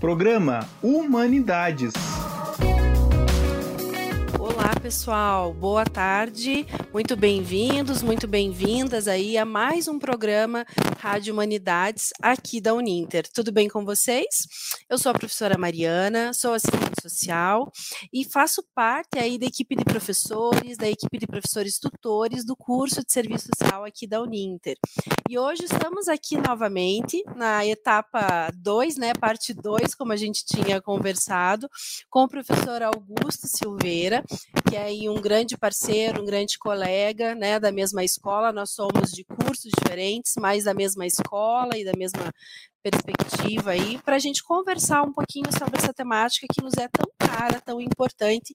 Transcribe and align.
Programa 0.00 0.66
Humanidades 0.82 1.92
pessoal, 4.90 5.54
boa 5.54 5.84
tarde, 5.84 6.66
muito 6.92 7.16
bem-vindos, 7.16 8.02
muito 8.02 8.26
bem-vindas 8.26 9.06
aí 9.06 9.38
a 9.38 9.44
mais 9.44 9.86
um 9.86 10.00
programa 10.00 10.66
Rádio 10.98 11.32
Humanidades 11.32 12.10
aqui 12.20 12.60
da 12.60 12.74
Uninter. 12.74 13.24
Tudo 13.32 13.52
bem 13.52 13.68
com 13.68 13.84
vocês? 13.84 14.26
Eu 14.88 14.98
sou 14.98 15.10
a 15.10 15.14
professora 15.14 15.56
Mariana, 15.56 16.32
sou 16.34 16.54
assistente 16.54 17.00
social 17.00 17.70
e 18.12 18.24
faço 18.24 18.64
parte 18.74 19.16
aí 19.16 19.38
da 19.38 19.46
equipe 19.46 19.76
de 19.76 19.84
professores, 19.84 20.76
da 20.76 20.88
equipe 20.88 21.18
de 21.18 21.26
professores 21.26 21.78
tutores 21.78 22.44
do 22.44 22.56
curso 22.56 23.04
de 23.04 23.12
serviço 23.12 23.48
social 23.54 23.84
aqui 23.84 24.06
da 24.06 24.20
Uninter. 24.20 24.76
E 25.28 25.38
hoje 25.38 25.64
estamos 25.64 26.08
aqui 26.08 26.36
novamente 26.36 27.22
na 27.36 27.64
etapa 27.64 28.50
2, 28.56 28.96
né, 28.96 29.12
parte 29.14 29.54
2, 29.54 29.94
como 29.94 30.12
a 30.12 30.16
gente 30.16 30.44
tinha 30.44 30.82
conversado, 30.82 31.68
com 32.10 32.24
o 32.24 32.28
professor 32.28 32.82
Augusto 32.82 33.46
Silveira, 33.46 34.19
que 34.68 34.76
é 34.76 35.10
um 35.10 35.20
grande 35.20 35.56
parceiro, 35.56 36.22
um 36.22 36.24
grande 36.24 36.58
colega, 36.58 37.34
né, 37.34 37.58
da 37.58 37.72
mesma 37.72 38.04
escola. 38.04 38.52
Nós 38.52 38.70
somos 38.70 39.10
de 39.12 39.24
cursos 39.24 39.70
diferentes, 39.78 40.34
mas 40.38 40.64
da 40.64 40.74
mesma 40.74 41.06
escola 41.06 41.76
e 41.76 41.84
da 41.84 41.92
mesma 41.96 42.32
perspectiva 42.82 43.70
aí, 43.72 43.98
para 43.98 44.16
a 44.16 44.18
gente 44.18 44.42
conversar 44.42 45.02
um 45.02 45.12
pouquinho 45.12 45.50
sobre 45.58 45.78
essa 45.78 45.92
temática 45.92 46.46
que 46.52 46.62
nos 46.62 46.74
é 46.74 46.88
tão 46.88 47.10
cara, 47.18 47.60
tão 47.60 47.80
importante, 47.80 48.54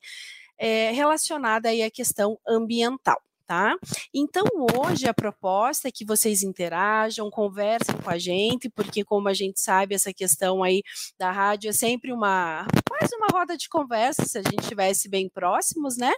é, 0.57 0.91
relacionada 0.91 1.69
aí 1.69 1.83
à 1.83 1.91
questão 1.91 2.39
ambiental 2.47 3.21
tá? 3.45 3.75
Então, 4.13 4.43
hoje 4.77 5.07
a 5.07 5.13
proposta 5.13 5.87
é 5.87 5.91
que 5.91 6.05
vocês 6.05 6.43
interajam, 6.43 7.29
conversem 7.29 7.95
com 7.95 8.09
a 8.09 8.17
gente, 8.17 8.69
porque 8.69 9.03
como 9.03 9.27
a 9.27 9.33
gente 9.33 9.59
sabe, 9.59 9.95
essa 9.95 10.13
questão 10.13 10.63
aí 10.63 10.81
da 11.17 11.31
rádio 11.31 11.69
é 11.69 11.73
sempre 11.73 12.11
uma 12.11 12.65
quase 12.87 13.15
uma 13.15 13.27
roda 13.31 13.57
de 13.57 13.67
conversa, 13.67 14.25
se 14.25 14.37
a 14.37 14.41
gente 14.41 14.61
estivesse 14.61 15.09
bem 15.09 15.29
próximos, 15.29 15.97
né? 15.97 16.13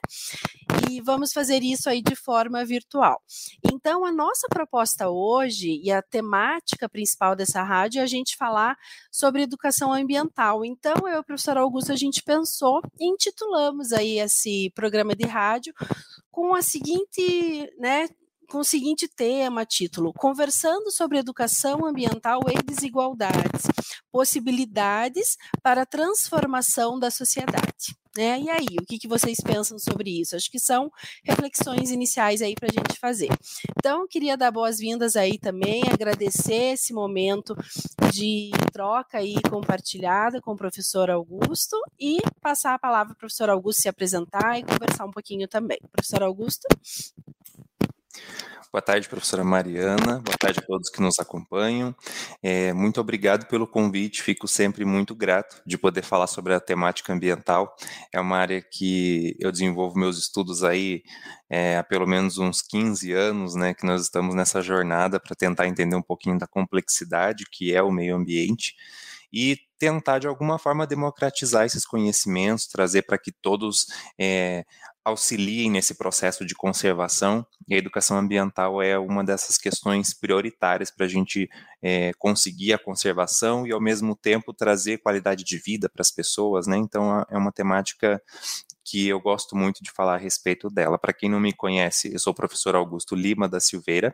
E 0.90 1.02
vamos 1.02 1.34
fazer 1.34 1.64
isso 1.64 1.90
aí 1.90 2.02
de 2.02 2.16
forma 2.16 2.64
virtual. 2.64 3.22
Então, 3.74 4.06
a 4.06 4.12
nossa 4.12 4.48
proposta 4.48 5.10
hoje 5.10 5.82
e 5.84 5.92
a 5.92 6.02
temática 6.02 6.88
principal 6.88 7.36
dessa 7.36 7.62
rádio 7.62 8.00
é 8.00 8.04
a 8.04 8.08
gente 8.08 8.38
falar 8.38 8.78
sobre 9.12 9.42
educação 9.42 9.92
ambiental. 9.92 10.64
Então, 10.64 10.96
eu 11.08 11.18
e 11.18 11.20
o 11.20 11.24
professor 11.24 11.58
Augusto, 11.58 11.92
a 11.92 11.96
gente 11.96 12.24
pensou 12.24 12.82
e 13.00 13.06
intitulamos 13.06 13.92
aí 13.92 14.20
esse 14.20 14.72
programa 14.76 15.16
de 15.16 15.26
rádio 15.26 15.74
com 16.38 16.54
a 16.54 16.62
seguinte, 16.62 17.68
né, 17.80 18.08
com 18.50 18.60
o 18.60 18.64
seguinte 18.64 19.08
tema, 19.08 19.66
título: 19.66 20.14
Conversando 20.14 20.90
sobre 20.92 21.18
educação 21.18 21.86
ambiental 21.86 22.40
e 22.50 22.64
desigualdades, 22.64 23.64
possibilidades 24.12 25.38
para 25.62 25.82
a 25.82 25.86
transformação 25.86 27.00
da 27.00 27.12
sociedade. 27.12 27.96
Né? 28.16 28.40
E 28.40 28.50
aí, 28.50 28.66
o 28.82 28.86
que, 28.86 28.98
que 28.98 29.08
vocês 29.08 29.38
pensam 29.40 29.78
sobre 29.78 30.10
isso? 30.20 30.36
Acho 30.36 30.50
que 30.50 30.60
são 30.60 30.90
reflexões 31.24 31.92
iniciais 31.92 32.42
aí 32.42 32.56
para 32.56 32.68
a 32.68 32.74
gente 32.74 33.00
fazer. 33.00 33.30
Então, 33.78 34.08
queria 34.08 34.36
dar 34.36 34.50
boas-vindas 34.50 35.16
aí 35.16 35.38
também, 35.38 35.84
agradecer 35.84 36.74
esse 36.74 36.94
momento 36.94 37.56
de 38.12 38.50
troca 38.74 39.20
aí 39.20 39.36
compartilhada 39.48 40.42
com 40.42 40.54
o 40.54 40.58
professor 40.58 41.12
Augusto 41.12 41.78
e 42.00 42.18
passar 42.42 42.74
a 42.74 42.80
palavra 42.80 43.14
para 43.14 43.18
o 43.18 43.20
professor 43.20 43.52
Augusto 43.52 43.84
se 43.84 43.90
apresentar 43.90 44.58
e 44.58 44.64
conversar 44.64 45.06
um 45.06 45.12
pouquinho 45.12 45.48
também. 45.48 45.78
Professor 45.92 46.24
Augusto? 46.24 46.68
Boa 48.72 48.82
tarde, 48.82 49.08
professora 49.08 49.44
Mariana. 49.44 50.20
Boa 50.20 50.38
tarde 50.38 50.60
a 50.60 50.62
todos 50.62 50.90
que 50.90 51.02
nos 51.02 51.18
acompanham. 51.20 51.96
É, 52.44 52.74
muito 52.74 53.00
obrigado 53.00 53.48
pelo 53.48 53.66
convite. 53.66 54.22
Fico 54.22 54.48
sempre 54.48 54.84
muito 54.84 55.16
grato 55.16 55.62
de 55.66 55.78
poder 55.78 56.04
falar 56.04 56.28
sobre 56.28 56.54
a 56.54 56.60
temática 56.60 57.14
ambiental. 57.14 57.74
É 58.14 58.20
uma 58.20 58.38
área 58.38 58.62
que 58.62 59.36
eu 59.40 59.52
desenvolvo 59.52 59.98
meus 59.98 60.18
estudos 60.18 60.64
aí 60.64 61.02
é, 61.50 61.78
há 61.78 61.84
pelo 61.84 62.06
menos 62.06 62.38
uns 62.38 62.62
15 62.62 63.14
anos, 63.14 63.56
né, 63.56 63.74
que 63.74 63.86
nós 63.86 64.02
estamos 64.02 64.36
nessa 64.36 64.62
jornada 64.62 65.18
para 65.20 65.34
tentar 65.36 65.68
entender 65.68 65.96
um 65.96 66.02
pouquinho 66.02 66.38
da 66.38 66.46
complexidade 66.46 67.46
que 67.50 67.74
é 67.74 67.82
o 67.82 67.92
meio 67.92 68.16
ambiente 68.16 68.76
e 69.32 69.58
tentar 69.80 70.20
de 70.20 70.28
alguma 70.28 70.58
forma 70.58 70.88
democratizar 70.88 71.66
esses 71.66 71.86
conhecimentos, 71.86 72.68
trazer 72.68 73.04
para 73.04 73.18
que 73.18 73.32
todos 73.32 73.88
é, 74.20 74.66
auxiliem 75.08 75.72
nesse 75.72 75.96
processo 75.96 76.46
de 76.46 76.54
conservação, 76.54 77.46
e 77.66 77.76
a 77.76 77.78
educação 77.78 78.18
ambiental 78.18 78.82
é 78.82 79.00
uma 79.00 79.24
dessas 79.24 79.58
questões 79.58 80.14
prioritárias 80.14 80.92
para 80.92 81.06
a 81.06 81.10
gente 81.10 81.50
é, 81.82 82.12
conseguir 82.18 82.74
a 82.74 82.78
conservação 82.78 83.66
e, 83.66 83.72
ao 83.72 83.80
mesmo 83.80 84.18
tempo, 84.18 84.54
trazer 84.54 84.98
qualidade 84.98 85.46
de 85.46 85.58
vida 85.58 85.88
para 85.88 86.02
as 86.02 86.12
pessoas, 86.12 86.68
né? 86.68 86.76
Então, 86.76 87.26
é 87.30 87.38
uma 87.38 87.54
temática 87.54 88.22
que 88.84 89.08
eu 89.08 89.20
gosto 89.20 89.56
muito 89.56 89.82
de 89.82 89.92
falar 89.92 90.16
a 90.16 90.18
respeito 90.18 90.70
dela. 90.70 90.98
Para 90.98 91.14
quem 91.14 91.30
não 91.30 91.40
me 91.40 91.54
conhece, 91.54 92.12
eu 92.14 92.20
sou 92.20 92.32
o 92.32 92.36
professor 92.36 92.76
Augusto 92.76 93.16
Lima 93.16 93.48
da 93.48 93.62
Silveira. 93.62 94.14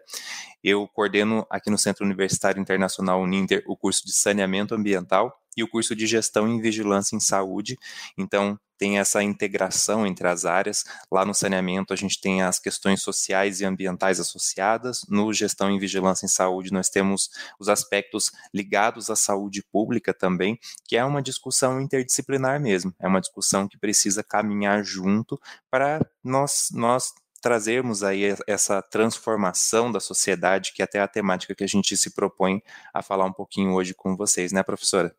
Eu 0.64 0.88
coordeno 0.88 1.46
aqui 1.50 1.72
no 1.72 1.78
Centro 1.78 2.06
Universitário 2.06 2.62
Internacional 2.62 3.22
Uninter 3.22 3.64
o 3.68 3.76
curso 3.76 4.06
de 4.06 4.14
saneamento 4.14 4.76
ambiental 4.76 5.43
e 5.56 5.64
o 5.64 5.68
curso 5.68 5.96
de 5.96 6.06
gestão 6.08 6.48
em 6.48 6.62
vigilância 6.62 7.16
em 7.16 7.20
saúde. 7.20 7.78
Então, 8.18 8.60
tem 8.84 9.00
essa 9.00 9.24
integração 9.24 10.06
entre 10.06 10.28
as 10.28 10.44
áreas. 10.44 10.84
Lá 11.10 11.24
no 11.24 11.34
saneamento, 11.34 11.94
a 11.94 11.96
gente 11.96 12.20
tem 12.20 12.42
as 12.42 12.60
questões 12.60 13.02
sociais 13.02 13.62
e 13.62 13.66
ambientais 13.66 14.20
associadas. 14.20 15.06
No 15.08 15.32
gestão 15.32 15.72
em 15.72 15.80
vigilância 15.80 16.26
em 16.26 16.30
saúde, 16.30 16.74
nós 16.74 16.90
temos 16.90 17.30
os 17.58 17.70
aspectos 17.70 18.30
ligados 18.54 19.10
à 19.10 19.16
saúde 19.16 19.64
pública 19.72 20.14
também, 20.14 20.60
que 20.84 20.98
é 20.98 21.06
uma 21.06 21.22
discussão 21.22 21.80
interdisciplinar 21.80 22.60
mesmo. 22.60 22.94
É 23.00 23.08
uma 23.08 23.22
discussão 23.22 23.70
que 23.70 23.78
precisa 23.78 24.22
caminhar 24.22 24.84
junto 24.84 25.40
para 25.72 26.06
nós, 26.22 26.68
nós 26.74 27.14
trazermos 27.42 28.04
aí 28.04 28.36
essa 28.48 28.82
transformação 28.82 29.92
da 29.92 30.00
sociedade, 30.00 30.74
que 30.74 30.82
é 30.82 30.86
até 30.86 31.00
a 31.00 31.08
temática 31.08 31.54
que 31.56 31.64
a 31.64 31.68
gente 31.68 31.96
se 31.96 32.10
propõe 32.10 32.62
a 32.94 33.02
falar 33.02 33.26
um 33.26 33.34
pouquinho 33.34 33.74
hoje 33.74 33.94
com 33.94 34.16
vocês, 34.16 34.52
né, 34.52 34.62
professora? 34.64 35.16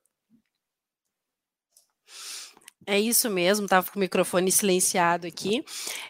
É 2.86 3.00
isso 3.00 3.30
mesmo, 3.30 3.64
estava 3.64 3.90
com 3.90 3.98
o 3.98 4.00
microfone 4.00 4.52
silenciado 4.52 5.26
aqui. 5.26 5.64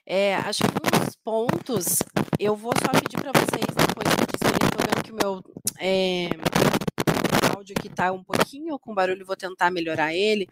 É, 0.04 0.34
acho 0.36 0.62
que 0.64 0.98
dos 0.98 1.16
pontos, 1.16 1.98
eu 2.38 2.56
vou 2.56 2.72
só 2.76 2.90
pedir 3.00 3.20
para 3.20 3.32
vocês 3.32 3.64
depois 3.66 4.08
me 4.16 4.26
dizerem, 4.32 4.66
estou 4.66 4.84
vendo 4.84 5.04
que 5.04 5.12
o 5.12 5.16
meu 5.16 5.44
é, 5.78 6.28
áudio 7.54 7.76
aqui 7.78 7.86
está 7.86 8.10
um 8.10 8.24
pouquinho 8.24 8.76
com 8.78 8.92
barulho, 8.92 9.24
vou 9.24 9.36
tentar 9.36 9.70
melhorar 9.70 10.12
ele, 10.12 10.48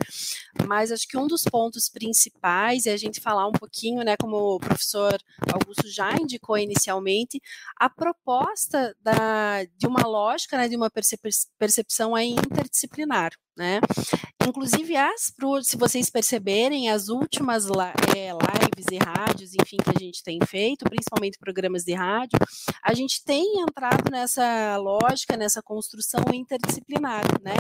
mas 0.67 0.93
acho 0.93 1.09
que 1.09 1.19
um 1.19 1.27
dos 1.27 1.43
pontos 1.43 1.89
principais 1.89 2.87
é 2.87 2.93
a 2.93 2.97
gente 2.97 3.21
falar 3.21 3.49
um 3.49 3.53
pouquinho, 3.53 4.05
né, 4.05 4.17
como 4.17 4.37
o 4.37 4.61
professor 4.61 5.19
Augusto 5.53 5.89
já 5.89 6.13
indicou 6.13 6.57
inicialmente, 6.57 7.41
a 7.77 7.91
proposta 7.91 8.95
da, 9.01 9.65
de 9.77 9.89
uma 9.89 10.07
lógica, 10.07 10.57
né, 10.57 10.69
de 10.69 10.77
uma 10.77 10.91
percepção 11.59 12.15
aí 12.15 12.31
interdisciplinar 12.31 13.33
né? 13.57 13.81
Inclusive, 14.47 14.97
as, 14.97 15.33
se 15.63 15.77
vocês 15.77 16.11
perceberem, 16.11 16.91
as 16.91 17.09
últimas 17.09 17.67
é, 18.15 18.31
lives 18.31 18.87
e 18.91 18.99
rádios, 18.99 19.53
enfim, 19.55 19.77
que 19.77 19.91
a 19.91 19.99
gente 19.99 20.23
tem 20.23 20.39
feito, 20.47 20.85
principalmente 20.85 21.39
programas 21.39 21.85
de 21.85 21.93
rádio, 21.95 22.39
a 22.83 22.93
gente 22.93 23.23
tem 23.25 23.61
entrado 23.61 24.11
nessa 24.11 24.77
lógica, 24.77 25.37
nessa 25.37 25.63
construção 25.63 26.21
interdisciplinar, 26.33 27.23
né? 27.43 27.55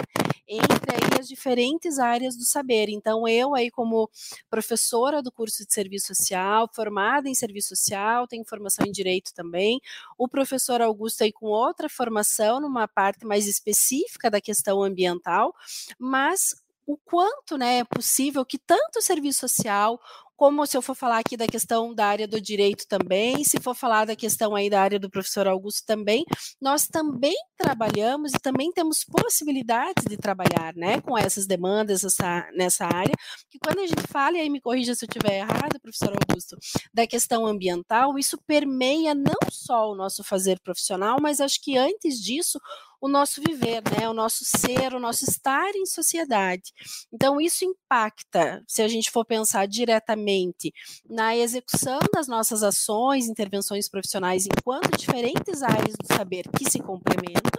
Entre 0.48 0.92
aí 0.92 1.20
as 1.20 1.28
diferentes 1.28 1.98
áreas 1.98 2.36
do 2.36 2.44
saber. 2.44 2.88
Então, 2.88 3.26
eu 3.28 3.54
aí 3.54 3.70
como 3.70 4.10
professora 4.50 5.22
do 5.22 5.30
curso 5.30 5.64
de 5.64 5.72
serviço 5.72 6.14
social, 6.14 6.68
formada 6.74 7.28
em 7.28 7.34
serviço 7.34 7.76
social, 7.76 8.26
tenho 8.26 8.44
formação 8.44 8.84
em 8.86 8.92
direito 8.92 9.32
também, 9.34 9.80
o 10.18 10.28
professor 10.28 10.82
Augusto 10.82 11.22
aí 11.22 11.32
com 11.32 11.46
outra 11.46 11.88
formação, 11.88 12.60
numa 12.60 12.88
parte 12.88 13.24
mais 13.24 13.46
específica 13.46 14.30
da 14.30 14.40
questão 14.40 14.82
ambiental, 14.82 15.54
mas 15.98 16.54
o 16.86 16.96
quanto 16.96 17.56
né, 17.56 17.78
é 17.78 17.84
possível 17.84 18.44
que 18.44 18.58
tanto 18.58 18.98
o 18.98 19.02
serviço 19.02 19.40
social, 19.40 20.00
como 20.42 20.66
se 20.66 20.76
eu 20.76 20.82
for 20.82 20.96
falar 20.96 21.18
aqui 21.18 21.36
da 21.36 21.46
questão 21.46 21.94
da 21.94 22.06
área 22.06 22.26
do 22.26 22.40
direito 22.40 22.84
também, 22.88 23.44
se 23.44 23.60
for 23.60 23.76
falar 23.76 24.04
da 24.06 24.16
questão 24.16 24.56
aí 24.56 24.68
da 24.68 24.82
área 24.82 24.98
do 24.98 25.08
professor 25.08 25.46
Augusto 25.46 25.86
também, 25.86 26.24
nós 26.60 26.88
também 26.88 27.36
trabalhamos 27.56 28.32
e 28.32 28.40
também 28.40 28.72
temos 28.72 29.04
possibilidades 29.04 30.04
de 30.08 30.16
trabalhar, 30.16 30.74
né, 30.74 31.00
com 31.00 31.16
essas 31.16 31.46
demandas 31.46 32.02
essa, 32.02 32.50
nessa 32.56 32.86
área, 32.86 33.14
que 33.48 33.58
quando 33.60 33.78
a 33.78 33.86
gente 33.86 34.02
fala, 34.08 34.36
e 34.36 34.40
aí 34.40 34.50
me 34.50 34.60
corrija 34.60 34.96
se 34.96 35.04
eu 35.04 35.08
estiver 35.08 35.38
errado, 35.38 35.80
professor 35.80 36.12
Augusto, 36.28 36.56
da 36.92 37.06
questão 37.06 37.46
ambiental, 37.46 38.18
isso 38.18 38.36
permeia 38.44 39.14
não 39.14 39.38
só 39.48 39.92
o 39.92 39.94
nosso 39.94 40.24
fazer 40.24 40.58
profissional, 40.58 41.18
mas 41.20 41.40
acho 41.40 41.62
que 41.62 41.76
antes 41.76 42.20
disso, 42.20 42.58
o 43.02 43.08
nosso 43.08 43.42
viver, 43.42 43.82
né? 43.98 44.08
O 44.08 44.14
nosso 44.14 44.44
ser, 44.44 44.94
o 44.94 45.00
nosso 45.00 45.24
estar 45.24 45.74
em 45.74 45.84
sociedade. 45.84 46.72
Então, 47.12 47.40
isso 47.40 47.64
impacta, 47.64 48.62
se 48.68 48.80
a 48.80 48.86
gente 48.86 49.10
for 49.10 49.24
pensar 49.26 49.66
diretamente 49.66 50.72
na 51.10 51.36
execução 51.36 51.98
das 52.14 52.28
nossas 52.28 52.62
ações, 52.62 53.28
intervenções 53.28 53.88
profissionais 53.88 54.46
enquanto 54.46 54.96
diferentes 54.96 55.62
áreas 55.62 55.96
do 56.00 56.06
saber 56.14 56.44
que 56.56 56.70
se 56.70 56.78
complementam, 56.78 57.51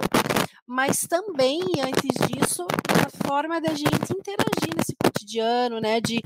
mas 0.68 1.01
também, 1.01 1.62
antes 1.81 2.27
disso, 2.27 2.65
a 2.89 3.27
forma 3.27 3.60
da 3.60 3.74
gente 3.74 4.12
interagir 4.12 4.75
nesse 4.75 4.95
cotidiano, 4.95 5.80
né, 5.80 6.00
de 6.00 6.21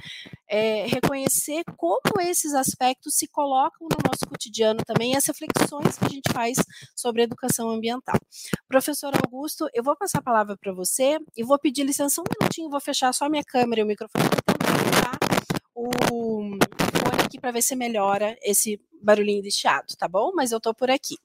é, 0.48 0.86
reconhecer 0.88 1.64
como 1.76 2.22
esses 2.22 2.54
aspectos 2.54 3.16
se 3.16 3.28
colocam 3.28 3.88
no 3.90 3.98
nosso 4.06 4.26
cotidiano 4.28 4.80
também, 4.86 5.16
as 5.16 5.26
reflexões 5.26 5.98
que 5.98 6.06
a 6.06 6.10
gente 6.10 6.32
faz 6.32 6.58
sobre 6.96 7.24
educação 7.24 7.70
ambiental. 7.70 8.20
Professor 8.68 9.14
Augusto, 9.16 9.68
eu 9.74 9.84
vou 9.84 9.96
passar 9.96 10.20
a 10.20 10.24
palavra 10.24 10.58
para 10.58 10.74
você 10.74 11.18
e 11.36 11.44
vou 11.44 11.60
pedir 11.60 11.84
licença 11.84 12.22
um 12.22 12.26
minutinho, 12.40 12.70
vou 12.70 12.82
fechar 12.82 13.14
só 13.14 13.30
minha 13.30 13.44
câmera 13.44 13.82
e 13.82 13.84
o 13.84 13.88
microfone 13.88 14.30
para 14.30 14.54
tentar 14.54 15.18
o 15.76 15.90
fone 16.08 17.26
aqui 17.26 17.40
para 17.40 17.52
ver 17.52 17.62
se 17.62 17.76
melhora 17.76 18.38
esse 18.42 18.82
barulhinho 19.02 19.44
de 19.44 19.52
chiado, 19.52 19.96
tá 19.98 20.08
bom? 20.08 20.32
Mas 20.34 20.52
eu 20.52 20.58
estou 20.58 20.74
por 20.74 20.90
aqui. 20.90 21.16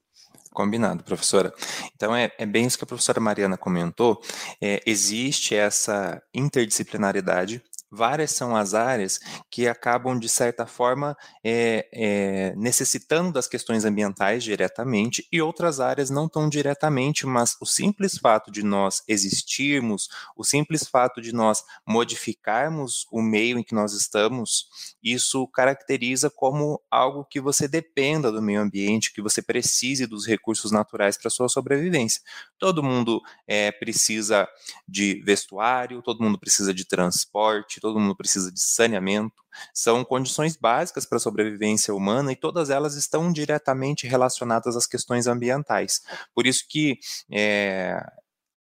Combinado, 0.53 1.03
professora. 1.03 1.53
Então, 1.97 2.15
é, 2.15 2.31
é, 2.39 2.45
bem 2.45 2.67
isso 2.67 2.77
que 2.77 2.85
a 2.85 2.87
professora 2.87 3.21
Mariana 3.21 3.57
comentou. 3.57 4.21
É, 4.61 4.83
existe 4.87 5.55
essa 5.55 6.23
interdisciplinaridade 6.35 7.63
várias 7.93 8.31
são 8.31 8.57
as 8.57 8.73
áreas 8.73 9.21
que 9.51 9.69
acabam, 9.69 10.19
de 10.19 10.29
certa 10.29 10.67
forma, 10.67 11.15
é, 11.45 11.87
é, 11.93 12.55
necessitando 12.57 13.31
das 13.31 13.47
questões 13.47 13.85
ambientais 13.85 14.43
diretamente, 14.43 15.29
e 15.31 15.43
outras 15.43 15.79
áreas 15.79 16.09
não 16.09 16.27
tão 16.27 16.49
diretamente, 16.49 17.27
mas 17.27 17.55
o 17.61 17.67
simples 17.67 18.17
fato 18.17 18.51
de 18.51 18.63
nós 18.63 19.03
existirmos, 19.07 20.09
o 20.35 20.43
simples 20.43 20.89
fato 20.89 21.21
de 21.21 21.35
nós 21.35 21.63
modificarmos 21.87 23.07
o 23.13 23.21
meio 23.21 23.59
em 23.59 23.63
que 23.63 23.75
nós 23.75 23.93
estamos, 23.93 24.67
isso 25.03 25.47
caracteriza 25.49 26.31
como 26.31 26.81
algo 26.91 27.27
que 27.27 27.41
você 27.41 27.69
dependa 27.69 28.33
do 28.33 28.41
meio 28.41 28.63
ambiente, 28.63 29.13
que 29.13 29.21
você 29.21 29.43
precise 29.43 30.07
dos 30.07 30.27
recursos 30.27 30.73
naturais 30.73 31.19
para 31.19 31.31
sua 31.31 31.49
sobrevivência. 31.49 32.23
Todo 32.63 32.81
mundo 32.81 33.21
é, 33.45 33.73
precisa 33.73 34.49
de 34.87 35.21
vestuário, 35.25 36.01
todo 36.01 36.23
mundo 36.23 36.39
precisa 36.39 36.73
de 36.73 36.85
transporte, 36.85 37.81
todo 37.81 37.99
mundo 37.99 38.15
precisa 38.15 38.53
de 38.53 38.61
saneamento, 38.61 39.43
são 39.75 40.05
condições 40.05 40.57
básicas 40.57 41.05
para 41.05 41.17
a 41.17 41.21
sobrevivência 41.21 41.93
humana 41.93 42.31
e 42.31 42.37
todas 42.37 42.71
elas 42.71 42.95
estão 42.95 43.33
diretamente 43.33 44.07
relacionadas 44.07 44.77
às 44.77 44.87
questões 44.87 45.27
ambientais. 45.27 46.03
Por 46.33 46.47
isso 46.47 46.65
que 46.69 47.01
é, 47.29 48.01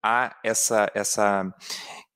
há 0.02 0.36
essa, 0.42 0.90
essa 0.94 1.54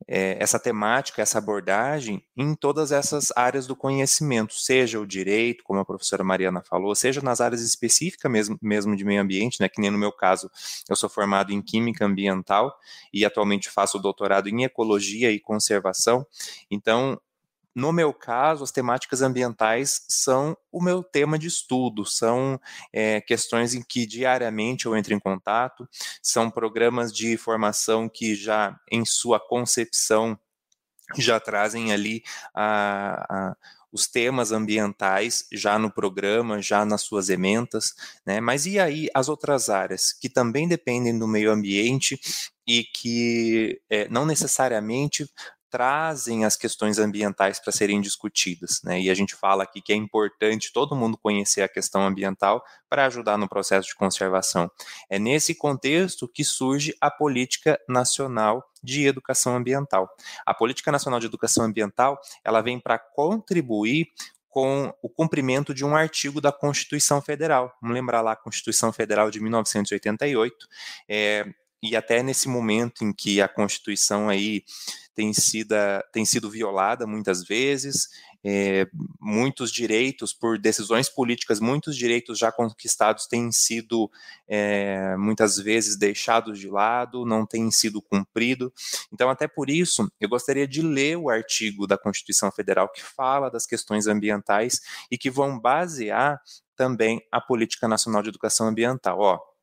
é, 0.07 0.37
essa 0.39 0.59
temática, 0.59 1.23
essa 1.23 1.39
abordagem 1.39 2.23
em 2.37 2.55
todas 2.55 2.93
essas 2.93 3.33
áreas 3.37 3.67
do 3.67 3.75
conhecimento, 3.75 4.55
seja 4.55 5.01
o 5.01 5.07
direito, 5.07 5.65
como 5.65 5.81
a 5.81 5.85
professora 5.85 6.23
Mariana 6.23 6.63
falou, 6.63 6.95
seja 6.95 7.23
nas 7.23 7.41
áreas 7.41 7.63
específicas 7.63 8.31
mesmo, 8.31 8.59
mesmo 8.61 8.97
de 8.97 9.05
meio 9.05 9.23
ambiente, 9.23 9.61
né, 9.61 9.69
que 9.69 9.81
nem 9.81 9.91
no 9.91 9.99
meu 9.99 10.13
caso, 10.13 10.51
eu 10.89 10.97
sou 10.97 11.09
formado 11.09 11.53
em 11.53 11.63
Química 11.63 12.05
Ambiental 12.05 12.75
e 13.13 13.25
atualmente 13.25 13.71
faço 13.71 13.99
doutorado 13.99 14.49
em 14.49 14.65
Ecologia 14.65 15.31
e 15.31 15.41
Conservação, 15.41 16.27
então 16.71 17.19
no 17.75 17.93
meu 17.93 18.13
caso, 18.13 18.63
as 18.63 18.71
temáticas 18.71 19.21
ambientais 19.21 20.05
são 20.09 20.57
o 20.71 20.83
meu 20.83 21.03
tema 21.03 21.39
de 21.39 21.49
estudo, 21.49 22.05
são 22.05 22.61
é, 22.93 23.21
questões 23.21 23.75
em 23.75 23.83
que 23.83 24.07
diariamente 24.07 24.87
eu 24.87 24.97
entro 24.97 25.13
em 25.13 25.19
contato, 25.19 25.89
são 26.23 26.51
programas 26.51 27.13
de 27.13 27.37
formação 27.37 28.09
que 28.09 28.35
já, 28.35 28.79
em 28.91 29.05
sua 29.05 29.41
concepção, 29.41 30.39
já 31.19 31.41
trazem 31.41 31.93
ali 31.93 32.23
a, 32.55 33.51
a 33.51 33.57
os 33.95 34.09
temas 34.09 34.51
ambientais 34.51 35.47
já 35.53 35.79
no 35.79 35.89
programa, 35.89 36.61
já 36.61 36.85
nas 36.85 37.03
suas 37.03 37.31
ementas, 37.31 37.95
né? 38.27 38.41
Mas 38.41 38.67
e 38.67 38.81
aí 38.81 39.09
as 39.15 39.29
outras 39.29 39.71
áreas 39.71 40.13
que 40.13 40.29
também 40.29 40.67
dependem 40.67 41.17
do 41.17 41.29
meio 41.29 41.53
ambiente 41.53 42.19
e 42.67 42.83
que 42.83 43.81
é, 43.89 44.09
não 44.09 44.27
necessariamente 44.27 45.31
trazem 45.75 46.45
as 46.45 46.57
questões 46.57 47.01
ambientais 47.01 47.59
para 47.59 47.73
serem 47.73 48.01
discutidas, 48.01 48.81
né? 48.85 49.01
E 49.01 49.11
a 49.11 49.15
gente 49.15 49.35
fala 49.35 49.65
aqui 49.65 49.83
que 49.83 49.93
é 49.93 49.97
importante 49.97 50.73
todo 50.73 50.95
mundo 50.95 51.19
conhecer 51.19 51.63
a 51.63 51.69
questão 51.69 52.07
ambiental 52.07 52.65
para 52.89 53.07
ajudar 53.07 53.37
no 53.37 53.49
processo 53.49 53.89
de 53.89 53.97
conservação. 53.97 54.71
É 55.11 55.19
nesse 55.19 55.53
contexto 55.53 56.29
que 56.29 56.45
surge 56.45 56.95
a 57.01 57.11
Política 57.11 57.77
Nacional 57.89 58.65
de 58.85 59.05
Educação 59.05 59.57
Ambiental. 59.57 60.09
A 60.47 60.55
Política 60.55 60.93
Nacional 60.93 61.19
de 61.19 61.27
Educação 61.27 61.65
Ambiental, 61.65 62.21
ela 62.45 62.61
vem 62.61 62.79
para 62.79 62.97
contribuir 62.97 64.07
com 64.49 64.95
o 65.03 65.09
cumprimento 65.09 65.75
de 65.75 65.85
um 65.85 65.97
artigo 65.97 66.41
da 66.41 66.53
Constituição 66.53 67.21
Federal. 67.21 67.77
Vamos 67.83 67.97
lembrar 67.97 68.21
lá 68.21 68.31
a 68.31 68.37
Constituição 68.37 68.93
Federal 68.93 69.29
de 69.29 69.41
1988, 69.41 70.69
é, 71.09 71.53
e 71.85 71.95
até 71.95 72.23
nesse 72.23 72.49
momento 72.49 73.05
em 73.05 73.13
que 73.13 73.43
a 73.43 73.49
Constituição 73.49 74.29
aí 74.29 74.65
tem 75.15 75.33
sido, 75.33 75.75
tem 76.13 76.25
sido 76.25 76.51
violada 76.51 77.07
muitas 77.07 77.45
vezes, 77.45 78.09
é, 78.43 78.87
muitos 79.21 79.71
direitos, 79.71 80.35
por 80.35 80.59
decisões 80.59 81.09
políticas, 81.09 81.61
muitos 81.61 81.97
direitos 81.97 82.39
já 82.39 82.51
conquistados 82.51 83.27
têm 83.27 83.51
sido 83.53 84.11
é, 84.49 85.17
muitas 85.17 85.57
vezes 85.57 85.97
deixados 85.97 86.59
de 86.59 86.69
lado, 86.69 87.25
não 87.25 87.47
têm 87.47 87.71
sido 87.71 88.03
cumprido. 88.03 88.73
Então, 89.13 89.31
até 89.31 89.47
por 89.47 89.71
isso, 89.71 90.11
eu 90.21 90.29
gostaria 90.29 90.67
de 90.67 90.83
ler 90.83 91.17
o 91.17 91.31
artigo 91.31 91.87
da 91.87 91.97
Constituição 91.97 92.51
Federal 92.51 92.91
que 92.91 93.03
fala 93.03 93.51
das 93.51 93.67
questões 93.67 94.07
ambientais 94.07 94.81
e 95.11 95.17
que 95.17 95.31
vão 95.31 95.59
basear 95.59 96.41
também 96.77 97.23
a 97.31 97.41
Política 97.41 97.87
Nacional 97.87 98.23
de 98.23 98.29
Educação 98.29 98.67
Ambiental. 98.67 99.19
Ó, 99.21 99.54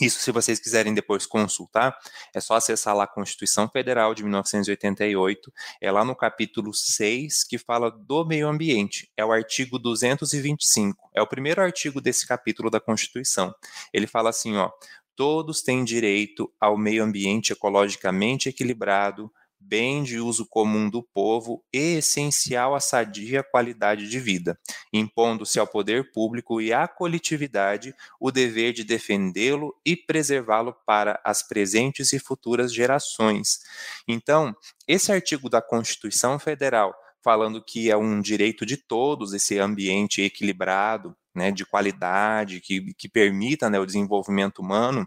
isso, 0.00 0.20
se 0.20 0.30
vocês 0.30 0.58
quiserem 0.58 0.94
depois 0.94 1.26
consultar, 1.26 1.96
é 2.34 2.40
só 2.40 2.54
acessar 2.54 2.94
lá 2.94 3.04
a 3.04 3.08
Constituição 3.08 3.68
Federal 3.68 4.14
de 4.14 4.22
1988, 4.22 5.52
é 5.80 5.90
lá 5.90 6.04
no 6.04 6.14
capítulo 6.14 6.72
6 6.72 7.44
que 7.44 7.58
fala 7.58 7.90
do 7.90 8.24
meio 8.24 8.48
ambiente, 8.48 9.10
é 9.16 9.24
o 9.24 9.32
artigo 9.32 9.78
225, 9.78 11.10
é 11.14 11.22
o 11.22 11.26
primeiro 11.26 11.60
artigo 11.60 12.00
desse 12.00 12.26
capítulo 12.26 12.70
da 12.70 12.80
Constituição. 12.80 13.54
Ele 13.92 14.06
fala 14.06 14.30
assim, 14.30 14.56
ó, 14.56 14.70
todos 15.16 15.62
têm 15.62 15.84
direito 15.84 16.52
ao 16.60 16.78
meio 16.78 17.02
ambiente 17.02 17.52
ecologicamente 17.52 18.48
equilibrado, 18.48 19.32
bem 19.68 20.02
de 20.02 20.18
uso 20.18 20.46
comum 20.46 20.88
do 20.88 21.02
povo 21.02 21.62
e 21.72 21.98
essencial 21.98 22.74
à 22.74 22.80
sadia 22.80 23.42
qualidade 23.42 24.08
de 24.08 24.18
vida, 24.18 24.58
impondo-se 24.92 25.60
ao 25.60 25.66
poder 25.66 26.10
público 26.10 26.60
e 26.60 26.72
à 26.72 26.88
coletividade 26.88 27.94
o 28.18 28.30
dever 28.30 28.72
de 28.72 28.82
defendê-lo 28.82 29.74
e 29.84 29.94
preservá-lo 29.94 30.74
para 30.86 31.20
as 31.22 31.46
presentes 31.46 32.12
e 32.12 32.18
futuras 32.18 32.72
gerações. 32.72 33.58
Então, 34.06 34.56
esse 34.86 35.12
artigo 35.12 35.50
da 35.50 35.60
Constituição 35.60 36.38
Federal, 36.38 36.94
falando 37.22 37.62
que 37.62 37.90
é 37.90 37.96
um 37.96 38.22
direito 38.22 38.64
de 38.64 38.76
todos 38.76 39.34
esse 39.34 39.58
ambiente 39.58 40.22
equilibrado, 40.22 41.14
né, 41.34 41.50
de 41.50 41.66
qualidade, 41.66 42.60
que, 42.60 42.94
que 42.94 43.08
permita 43.08 43.68
né, 43.68 43.78
o 43.78 43.86
desenvolvimento 43.86 44.60
humano, 44.60 45.06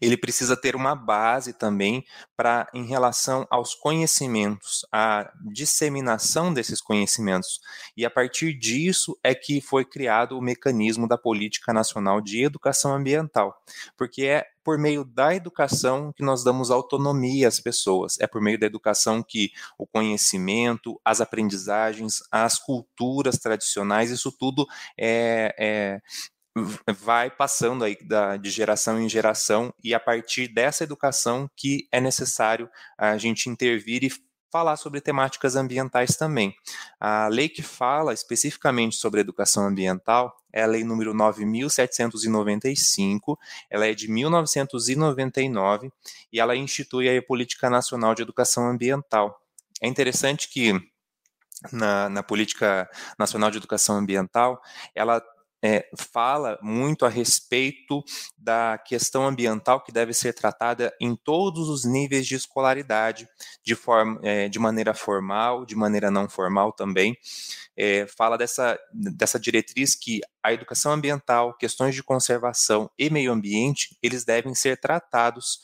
ele 0.00 0.16
precisa 0.16 0.56
ter 0.56 0.74
uma 0.74 0.94
base 0.94 1.52
também 1.52 2.04
para 2.36 2.68
em 2.72 2.84
relação 2.84 3.46
aos 3.50 3.74
conhecimentos, 3.74 4.86
a 4.92 5.30
disseminação 5.52 6.52
desses 6.52 6.80
conhecimentos. 6.80 7.60
E 7.96 8.04
a 8.04 8.10
partir 8.10 8.54
disso 8.54 9.18
é 9.22 9.34
que 9.34 9.60
foi 9.60 9.84
criado 9.84 10.38
o 10.38 10.42
mecanismo 10.42 11.08
da 11.08 11.18
Política 11.18 11.72
Nacional 11.72 12.20
de 12.20 12.42
Educação 12.42 12.94
Ambiental, 12.94 13.54
porque 13.96 14.24
é 14.24 14.46
por 14.68 14.76
meio 14.76 15.02
da 15.02 15.34
educação 15.34 16.12
que 16.12 16.22
nós 16.22 16.44
damos 16.44 16.70
autonomia 16.70 17.48
às 17.48 17.58
pessoas. 17.58 18.20
É 18.20 18.26
por 18.26 18.42
meio 18.42 18.58
da 18.58 18.66
educação 18.66 19.22
que 19.22 19.50
o 19.78 19.86
conhecimento, 19.86 21.00
as 21.02 21.22
aprendizagens, 21.22 22.18
as 22.30 22.58
culturas 22.58 23.38
tradicionais, 23.38 24.10
isso 24.10 24.30
tudo 24.30 24.66
é, 24.98 25.54
é 25.58 26.00
vai 26.86 27.30
passando 27.30 27.84
aí 27.84 27.96
da, 28.02 28.36
de 28.36 28.50
geração 28.50 29.00
em 29.00 29.08
geração 29.08 29.72
e 29.82 29.94
a 29.94 30.00
partir 30.00 30.48
dessa 30.48 30.84
educação 30.84 31.50
que 31.56 31.88
é 31.90 32.00
necessário 32.00 32.68
a 32.96 33.18
gente 33.18 33.48
intervir 33.48 34.04
e 34.04 34.12
falar 34.50 34.76
sobre 34.76 35.00
temáticas 35.00 35.56
ambientais 35.56 36.16
também. 36.16 36.54
A 36.98 37.28
lei 37.28 37.48
que 37.48 37.62
fala 37.62 38.12
especificamente 38.14 38.96
sobre 38.96 39.20
educação 39.20 39.66
ambiental 39.66 40.34
é 40.52 40.62
a 40.62 40.66
lei 40.66 40.84
número 40.84 41.14
9795, 41.14 43.38
ela 43.70 43.86
é 43.86 43.94
de 43.94 44.10
1999 44.10 45.92
e 46.32 46.40
ela 46.40 46.56
institui 46.56 47.14
a 47.14 47.22
Política 47.22 47.68
Nacional 47.68 48.14
de 48.14 48.22
Educação 48.22 48.66
Ambiental. 48.66 49.38
É 49.82 49.86
interessante 49.86 50.48
que 50.48 50.72
na, 51.72 52.08
na 52.08 52.22
Política 52.22 52.88
Nacional 53.18 53.50
de 53.50 53.58
Educação 53.58 53.96
Ambiental, 53.96 54.60
ela 54.94 55.22
é, 55.62 55.88
fala 55.96 56.58
muito 56.62 57.04
a 57.04 57.08
respeito 57.08 58.02
da 58.36 58.78
questão 58.78 59.26
ambiental 59.26 59.82
que 59.82 59.92
deve 59.92 60.12
ser 60.12 60.32
tratada 60.32 60.94
em 61.00 61.16
todos 61.16 61.68
os 61.68 61.84
níveis 61.84 62.26
de 62.26 62.34
escolaridade, 62.34 63.28
de, 63.64 63.74
forma, 63.74 64.20
é, 64.22 64.48
de 64.48 64.58
maneira 64.58 64.94
formal, 64.94 65.66
de 65.66 65.74
maneira 65.74 66.10
não 66.10 66.28
formal 66.28 66.72
também. 66.72 67.16
É, 67.76 68.06
fala 68.06 68.36
dessa, 68.36 68.78
dessa 68.92 69.38
diretriz 69.38 69.94
que 69.94 70.20
a 70.42 70.52
educação 70.52 70.92
ambiental, 70.92 71.56
questões 71.56 71.94
de 71.94 72.02
conservação 72.02 72.90
e 72.98 73.10
meio 73.10 73.32
ambiente, 73.32 73.96
eles 74.02 74.24
devem 74.24 74.54
ser 74.54 74.80
tratados 74.80 75.60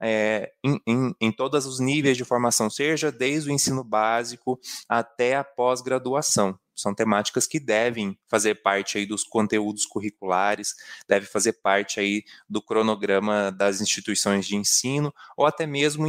é, 0.00 0.52
em, 0.64 0.80
em, 0.86 1.14
em, 1.20 1.32
todos 1.32 1.66
os 1.66 1.80
níveis 1.80 2.16
de 2.16 2.24
formação, 2.24 2.70
seja 2.70 3.10
desde 3.10 3.50
o 3.50 3.52
ensino 3.52 3.82
básico 3.82 4.58
até 4.88 5.36
a 5.36 5.44
pós-graduação. 5.44 6.58
São 6.78 6.94
temáticas 6.94 7.46
que 7.46 7.58
devem 7.58 8.16
fazer 8.28 8.56
parte 8.62 8.98
aí 8.98 9.04
dos 9.04 9.24
conteúdos 9.24 9.84
curriculares, 9.84 10.74
deve 11.08 11.26
fazer 11.26 11.54
parte 11.54 11.98
aí 11.98 12.24
do 12.48 12.62
cronograma 12.62 13.50
das 13.50 13.80
instituições 13.80 14.46
de 14.46 14.54
ensino 14.54 15.12
ou 15.36 15.44
até 15.44 15.66
mesmo 15.66 16.06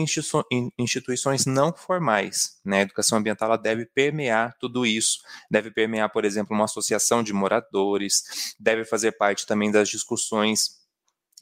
instituições 0.77 1.45
não 1.45 1.73
formais. 1.73 2.59
Né? 2.63 2.79
A 2.79 2.81
educação 2.83 3.17
ambiental 3.17 3.57
deve 3.57 3.85
permear 3.85 4.55
tudo 4.59 4.85
isso, 4.85 5.21
deve 5.49 5.71
permear, 5.71 6.09
por 6.11 6.23
exemplo, 6.23 6.55
uma 6.55 6.65
associação 6.65 7.23
de 7.23 7.33
moradores, 7.33 8.55
deve 8.59 8.85
fazer 8.85 9.13
parte 9.13 9.47
também 9.47 9.71
das 9.71 9.89
discussões 9.89 10.79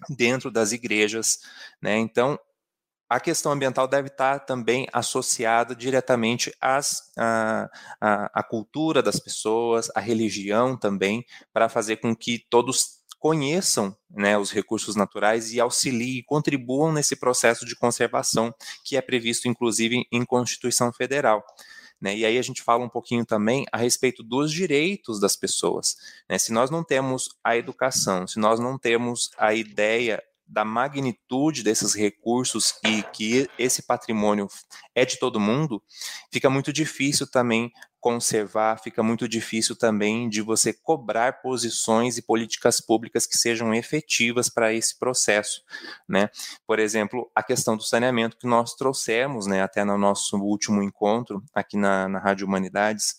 dentro 0.10 0.52
das 0.52 0.72
igrejas, 0.72 1.40
né? 1.82 1.98
Então, 1.98 2.40
a 3.10 3.20
questão 3.20 3.52
ambiental 3.52 3.88
deve 3.88 4.08
estar 4.08 4.40
também 4.40 4.88
associada 4.92 5.76
diretamente 5.76 6.54
às, 6.60 7.12
à, 7.18 7.70
à, 8.02 8.40
à 8.40 8.44
cultura 8.44 9.02
das 9.02 9.20
pessoas, 9.20 9.90
à 9.96 10.00
religião 10.00 10.76
também, 10.78 11.26
para 11.54 11.70
fazer 11.70 11.98
com 11.98 12.16
que 12.16 12.46
todos 12.50 12.98
conheçam 13.20 13.96
né, 14.10 14.38
os 14.38 14.52
recursos 14.52 14.96
naturais 14.96 15.52
e 15.52 15.60
auxiliem, 15.60 16.24
contribuam 16.26 16.92
nesse 16.92 17.16
processo 17.16 17.66
de 17.66 17.76
conservação 17.76 18.54
que 18.84 18.96
é 18.96 19.02
previsto, 19.02 19.48
inclusive, 19.48 20.06
em 20.12 20.26
Constituição 20.26 20.94
Federal. 20.94 21.44
Né? 22.00 22.16
E 22.16 22.26
aí 22.26 22.38
a 22.38 22.42
gente 22.42 22.62
fala 22.62 22.84
um 22.84 22.90
pouquinho 22.90 23.26
também 23.26 23.66
a 23.72 23.78
respeito 23.78 24.22
dos 24.22 24.52
direitos 24.52 25.20
das 25.20 25.36
pessoas. 25.36 25.96
Né? 26.30 26.38
Se 26.38 26.52
nós 26.52 26.70
não 26.70 26.84
temos 26.84 27.30
a 27.44 27.58
educação, 27.58 28.28
se 28.28 28.40
nós 28.40 28.60
não 28.60 28.78
temos 28.78 29.32
a 29.38 29.54
ideia 29.54 30.22
da 30.48 30.64
magnitude 30.64 31.64
desses 31.64 31.94
recursos 31.94 32.76
e 32.86 33.04
que 33.04 33.50
esse 33.58 33.84
patrimônio 33.84 34.48
é 34.96 35.06
de 35.06 35.20
todo 35.20 35.40
mundo, 35.40 35.84
fica 36.32 36.50
muito 36.50 36.72
difícil 36.72 37.30
também 37.30 37.72
conservar, 38.00 38.78
fica 38.78 39.02
muito 39.02 39.28
difícil 39.28 39.76
também 39.76 40.30
de 40.30 40.42
você 40.42 40.72
cobrar 40.72 41.42
posições 41.42 42.18
e 42.18 42.22
políticas 42.22 42.80
públicas 42.80 43.26
que 43.26 43.38
sejam 43.38 43.74
efetivas 43.74 44.50
para 44.50 44.74
esse 44.74 44.98
processo, 44.98 45.64
né? 46.08 46.30
Por 46.66 46.80
exemplo, 46.80 47.30
a 47.34 47.42
questão 47.42 47.76
do 47.76 47.84
saneamento 47.84 48.38
que 48.38 48.48
nós 48.48 48.76
trouxemos, 48.76 49.48
né, 49.48 49.62
até 49.62 49.84
no 49.84 49.98
nosso 49.98 50.38
último 50.38 50.84
encontro 50.84 51.44
aqui 51.54 51.76
na, 51.76 52.08
na 52.08 52.20
Rádio 52.20 52.46
Humanidades, 52.46 53.16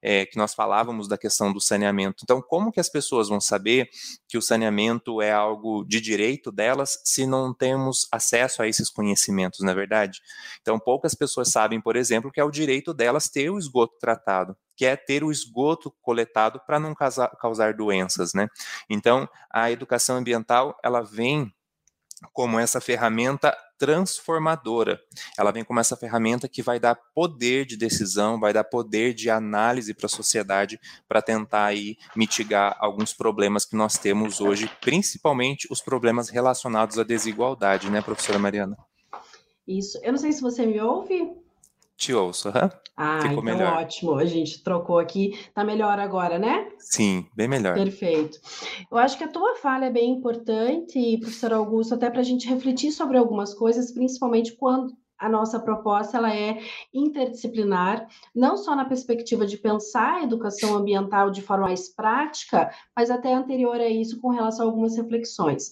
é, 0.00 0.24
que 0.24 0.38
nós 0.38 0.54
falávamos 0.54 1.06
da 1.06 1.18
questão 1.18 1.52
do 1.52 1.60
saneamento. 1.60 2.24
Então, 2.24 2.40
como 2.40 2.72
que 2.72 2.80
as 2.80 2.88
pessoas 2.88 3.28
vão 3.28 3.40
saber 3.40 3.90
que 4.26 4.38
o 4.38 4.42
saneamento 4.42 5.20
é 5.20 5.30
algo 5.30 5.84
de 5.84 6.00
direito 6.00 6.50
delas 6.50 6.98
se 7.04 7.26
não 7.26 7.52
temos 7.52 8.08
acesso 8.10 8.62
a 8.62 8.68
esses 8.68 8.88
conhecimentos, 8.88 9.60
na 9.60 9.72
é 9.72 9.74
verdade? 9.74 10.20
Então, 10.62 10.78
poucas 10.78 11.14
pessoas 11.14 11.50
sabem, 11.50 11.80
por 11.80 11.96
exemplo, 11.96 12.30
que 12.32 12.40
é 12.40 12.44
o 12.44 12.50
direito 12.50 12.94
delas 12.94 13.28
ter 13.28 13.50
o 13.50 13.58
esgoto 13.58 13.96
tratado 13.98 14.21
tratado, 14.22 14.56
que 14.76 14.86
é 14.86 14.96
ter 14.96 15.24
o 15.24 15.30
esgoto 15.30 15.92
coletado 16.00 16.60
para 16.66 16.78
não 16.78 16.94
causar, 16.94 17.28
causar 17.36 17.74
doenças, 17.74 18.32
né? 18.32 18.48
Então, 18.88 19.28
a 19.50 19.70
educação 19.70 20.16
ambiental, 20.16 20.78
ela 20.82 21.02
vem 21.02 21.52
como 22.32 22.58
essa 22.58 22.80
ferramenta 22.80 23.56
transformadora. 23.76 25.00
Ela 25.36 25.50
vem 25.50 25.64
como 25.64 25.80
essa 25.80 25.96
ferramenta 25.96 26.48
que 26.48 26.62
vai 26.62 26.78
dar 26.78 26.94
poder 27.12 27.66
de 27.66 27.76
decisão, 27.76 28.38
vai 28.38 28.52
dar 28.52 28.62
poder 28.62 29.12
de 29.12 29.28
análise 29.28 29.92
para 29.92 30.06
a 30.06 30.08
sociedade 30.08 30.78
para 31.08 31.20
tentar 31.20 31.64
aí 31.64 31.96
mitigar 32.14 32.76
alguns 32.78 33.12
problemas 33.12 33.64
que 33.64 33.74
nós 33.74 33.98
temos 33.98 34.40
hoje, 34.40 34.70
principalmente 34.80 35.66
os 35.68 35.80
problemas 35.80 36.28
relacionados 36.28 36.96
à 36.96 37.02
desigualdade, 37.02 37.90
né, 37.90 38.00
professora 38.00 38.38
Mariana? 38.38 38.76
Isso. 39.66 39.98
Eu 40.02 40.12
não 40.12 40.18
sei 40.18 40.30
se 40.30 40.40
você 40.40 40.64
me 40.64 40.80
ouve. 40.80 41.41
Te 42.02 42.12
ouço, 42.12 42.48
uhum. 42.48 42.68
Ah, 42.96 43.20
Ficou 43.20 43.32
então 43.34 43.44
melhor. 43.44 43.74
ótimo. 43.74 44.16
A 44.16 44.24
gente 44.24 44.60
trocou 44.64 44.98
aqui. 44.98 45.38
Tá 45.54 45.62
melhor 45.62 46.00
agora, 46.00 46.36
né? 46.36 46.68
Sim, 46.76 47.24
bem 47.32 47.46
melhor. 47.46 47.74
Perfeito. 47.74 48.40
Eu 48.90 48.98
acho 48.98 49.16
que 49.16 49.22
a 49.22 49.28
tua 49.28 49.54
fala 49.54 49.84
é 49.84 49.90
bem 49.90 50.10
importante, 50.10 51.18
professor 51.18 51.52
Augusto, 51.52 51.94
até 51.94 52.10
para 52.10 52.18
a 52.18 52.24
gente 52.24 52.48
refletir 52.48 52.90
sobre 52.90 53.16
algumas 53.16 53.54
coisas, 53.54 53.92
principalmente 53.92 54.56
quando 54.56 54.92
a 55.16 55.28
nossa 55.28 55.60
proposta 55.60 56.16
ela 56.16 56.34
é 56.34 56.58
interdisciplinar, 56.92 58.08
não 58.34 58.56
só 58.56 58.74
na 58.74 58.84
perspectiva 58.84 59.46
de 59.46 59.56
pensar 59.56 60.14
a 60.14 60.22
educação 60.24 60.74
ambiental 60.74 61.30
de 61.30 61.40
forma 61.40 61.66
mais 61.66 61.88
prática, 61.88 62.68
mas 62.96 63.12
até 63.12 63.32
anterior 63.32 63.76
a 63.76 63.88
isso 63.88 64.20
com 64.20 64.30
relação 64.30 64.66
a 64.66 64.68
algumas 64.68 64.96
reflexões. 64.96 65.70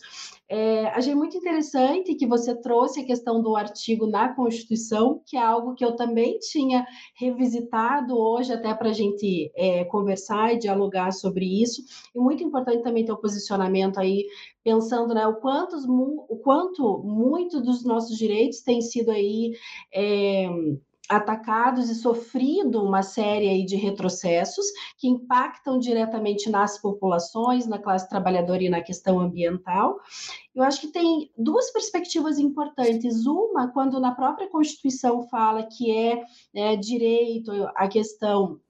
É, 0.52 0.88
achei 0.88 1.14
muito 1.14 1.36
interessante 1.36 2.16
que 2.16 2.26
você 2.26 2.60
trouxe 2.60 3.00
a 3.00 3.06
questão 3.06 3.40
do 3.40 3.54
artigo 3.54 4.04
na 4.04 4.34
Constituição, 4.34 5.22
que 5.24 5.36
é 5.36 5.40
algo 5.40 5.76
que 5.76 5.84
eu 5.84 5.94
também 5.94 6.40
tinha 6.40 6.84
revisitado 7.14 8.18
hoje, 8.18 8.52
até 8.52 8.74
para 8.74 8.90
a 8.90 8.92
gente 8.92 9.52
é, 9.54 9.84
conversar 9.84 10.52
e 10.52 10.58
dialogar 10.58 11.12
sobre 11.12 11.62
isso. 11.62 11.82
E 12.12 12.18
muito 12.18 12.42
importante 12.42 12.82
também 12.82 13.04
ter 13.04 13.12
o 13.12 13.20
posicionamento 13.20 14.00
aí, 14.00 14.26
pensando 14.64 15.14
né, 15.14 15.24
o, 15.24 15.36
quantos, 15.36 15.84
o 15.88 16.40
quanto 16.42 16.98
muito 17.04 17.60
dos 17.60 17.84
nossos 17.84 18.18
direitos 18.18 18.60
têm 18.60 18.80
sido 18.80 19.12
aí. 19.12 19.52
É, 19.94 20.48
atacados 21.10 21.90
e 21.90 21.94
sofrido 21.96 22.84
uma 22.84 23.02
série 23.02 23.64
de 23.64 23.74
retrocessos 23.74 24.64
que 24.96 25.08
impactam 25.08 25.76
diretamente 25.76 26.48
nas 26.48 26.78
populações, 26.78 27.66
na 27.66 27.80
classe 27.80 28.08
trabalhadora 28.08 28.62
e 28.62 28.68
na 28.68 28.80
questão 28.80 29.18
ambiental. 29.18 29.98
Eu 30.54 30.62
acho 30.62 30.80
que 30.80 30.86
tem 30.86 31.28
duas 31.36 31.72
perspectivas 31.72 32.38
importantes. 32.38 33.26
Uma, 33.26 33.72
quando 33.72 33.98
na 33.98 34.14
própria 34.14 34.48
Constituição 34.48 35.26
fala 35.26 35.64
que 35.64 35.90
é, 35.90 36.22
é 36.54 36.76
direito 36.76 37.50
a 37.74 37.88
questão 37.88 38.60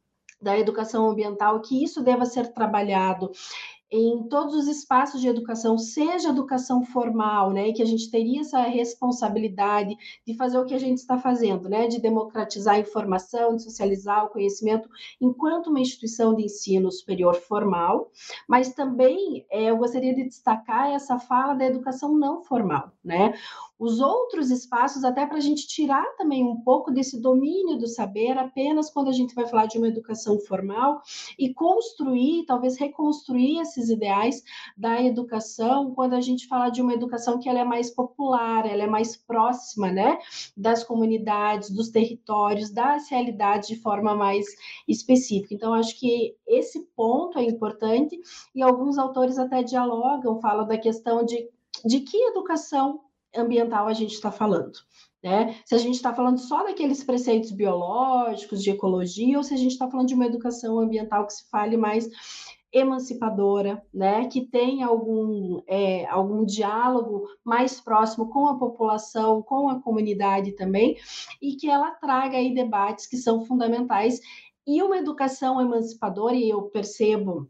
da 0.40 0.58
educação 0.58 1.10
ambiental, 1.10 1.60
que 1.60 1.84
isso 1.84 2.02
deva 2.02 2.24
ser 2.24 2.54
trabalhado 2.54 3.30
em 3.90 4.22
todos 4.28 4.54
os 4.54 4.68
espaços 4.68 5.20
de 5.20 5.28
educação, 5.28 5.76
seja 5.76 6.28
educação 6.28 6.84
formal, 6.84 7.50
né, 7.50 7.72
que 7.72 7.82
a 7.82 7.86
gente 7.86 8.10
teria 8.10 8.40
essa 8.42 8.62
responsabilidade 8.62 9.96
de 10.24 10.34
fazer 10.34 10.58
o 10.58 10.64
que 10.64 10.74
a 10.74 10.78
gente 10.78 10.98
está 10.98 11.18
fazendo, 11.18 11.68
né, 11.68 11.88
de 11.88 12.00
democratizar 12.00 12.76
a 12.76 12.80
informação, 12.80 13.56
de 13.56 13.64
socializar 13.64 14.24
o 14.24 14.28
conhecimento, 14.28 14.88
enquanto 15.20 15.68
uma 15.68 15.80
instituição 15.80 16.34
de 16.34 16.44
ensino 16.44 16.90
superior 16.92 17.34
formal, 17.34 18.10
mas 18.48 18.72
também 18.74 19.44
é, 19.50 19.64
eu 19.70 19.76
gostaria 19.76 20.14
de 20.14 20.24
destacar 20.24 20.90
essa 20.90 21.18
fala 21.18 21.54
da 21.54 21.66
educação 21.66 22.16
não 22.16 22.42
formal, 22.42 22.92
né, 23.04 23.34
os 23.80 23.98
outros 23.98 24.50
espaços, 24.50 25.04
até 25.04 25.24
para 25.24 25.38
a 25.38 25.40
gente 25.40 25.66
tirar 25.66 26.04
também 26.18 26.44
um 26.44 26.60
pouco 26.60 26.90
desse 26.90 27.18
domínio 27.18 27.78
do 27.78 27.88
saber, 27.88 28.36
apenas 28.36 28.90
quando 28.90 29.08
a 29.08 29.12
gente 29.12 29.34
vai 29.34 29.46
falar 29.46 29.64
de 29.64 29.78
uma 29.78 29.88
educação 29.88 30.38
formal 30.38 31.00
e 31.38 31.54
construir, 31.54 32.44
talvez 32.44 32.76
reconstruir 32.76 33.58
esses 33.58 33.88
ideais 33.88 34.42
da 34.76 35.02
educação, 35.02 35.94
quando 35.94 36.12
a 36.12 36.20
gente 36.20 36.46
fala 36.46 36.68
de 36.68 36.82
uma 36.82 36.92
educação 36.92 37.38
que 37.38 37.48
ela 37.48 37.60
é 37.60 37.64
mais 37.64 37.90
popular, 37.90 38.66
ela 38.66 38.82
é 38.82 38.86
mais 38.86 39.16
próxima, 39.16 39.90
né, 39.90 40.18
das 40.54 40.84
comunidades, 40.84 41.70
dos 41.70 41.88
territórios, 41.88 42.70
das 42.70 43.08
realidades 43.08 43.66
de 43.66 43.76
forma 43.76 44.14
mais 44.14 44.44
específica. 44.86 45.54
Então, 45.54 45.72
acho 45.72 45.98
que 45.98 46.36
esse 46.46 46.86
ponto 46.94 47.38
é 47.38 47.44
importante 47.44 48.20
e 48.54 48.60
alguns 48.60 48.98
autores 48.98 49.38
até 49.38 49.62
dialogam, 49.62 50.38
falam 50.38 50.66
da 50.66 50.76
questão 50.76 51.24
de 51.24 51.48
de 51.84 52.00
que 52.00 52.16
educação 52.16 53.00
ambiental 53.36 53.86
a 53.86 53.92
gente 53.92 54.14
está 54.14 54.30
falando. 54.30 54.72
Né? 55.22 55.56
Se 55.66 55.74
a 55.74 55.78
gente 55.78 55.96
está 55.96 56.14
falando 56.14 56.38
só 56.38 56.64
daqueles 56.64 57.04
preceitos 57.04 57.50
biológicos, 57.50 58.62
de 58.62 58.70
ecologia, 58.70 59.36
ou 59.36 59.44
se 59.44 59.52
a 59.52 59.56
gente 59.56 59.72
está 59.72 59.88
falando 59.90 60.08
de 60.08 60.14
uma 60.14 60.26
educação 60.26 60.78
ambiental 60.78 61.26
que 61.26 61.34
se 61.34 61.48
fale 61.50 61.76
mais 61.76 62.08
emancipadora, 62.72 63.82
né? 63.92 64.26
que 64.28 64.46
tenha 64.46 64.86
algum, 64.86 65.60
é, 65.66 66.06
algum 66.06 66.44
diálogo 66.44 67.26
mais 67.44 67.80
próximo 67.80 68.30
com 68.30 68.46
a 68.46 68.58
população, 68.58 69.42
com 69.42 69.68
a 69.68 69.80
comunidade 69.82 70.52
também, 70.52 70.96
e 71.42 71.56
que 71.56 71.68
ela 71.68 71.90
traga 71.90 72.38
aí 72.38 72.54
debates 72.54 73.06
que 73.06 73.16
são 73.16 73.44
fundamentais. 73.44 74.20
E 74.66 74.82
uma 74.82 74.98
educação 74.98 75.60
emancipadora, 75.60 76.34
e 76.34 76.48
eu 76.48 76.62
percebo 76.62 77.48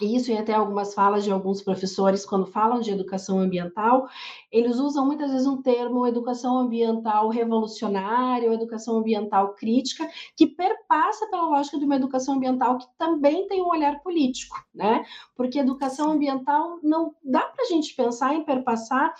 isso 0.00 0.30
e 0.30 0.36
até 0.36 0.54
algumas 0.54 0.94
falas 0.94 1.24
de 1.24 1.30
alguns 1.30 1.62
professores 1.62 2.24
quando 2.24 2.46
falam 2.46 2.80
de 2.80 2.90
educação 2.90 3.38
ambiental, 3.38 4.08
eles 4.50 4.76
usam 4.76 5.04
muitas 5.04 5.30
vezes 5.30 5.46
um 5.46 5.60
termo 5.60 6.06
educação 6.06 6.56
ambiental 6.58 7.28
revolucionária 7.28 8.48
ou 8.48 8.54
educação 8.54 8.98
ambiental 8.98 9.54
crítica, 9.54 10.08
que 10.36 10.46
perpassa 10.46 11.26
pela 11.28 11.46
lógica 11.48 11.78
de 11.78 11.84
uma 11.84 11.96
educação 11.96 12.34
ambiental 12.34 12.78
que 12.78 12.86
também 12.96 13.46
tem 13.48 13.62
um 13.62 13.68
olhar 13.68 14.00
político, 14.00 14.56
né? 14.74 15.04
Porque 15.36 15.58
educação 15.58 16.12
ambiental 16.12 16.78
não 16.82 17.14
dá 17.22 17.40
para 17.40 17.64
a 17.64 17.68
gente 17.68 17.94
pensar 17.94 18.34
em 18.34 18.44
perpassar 18.44 19.14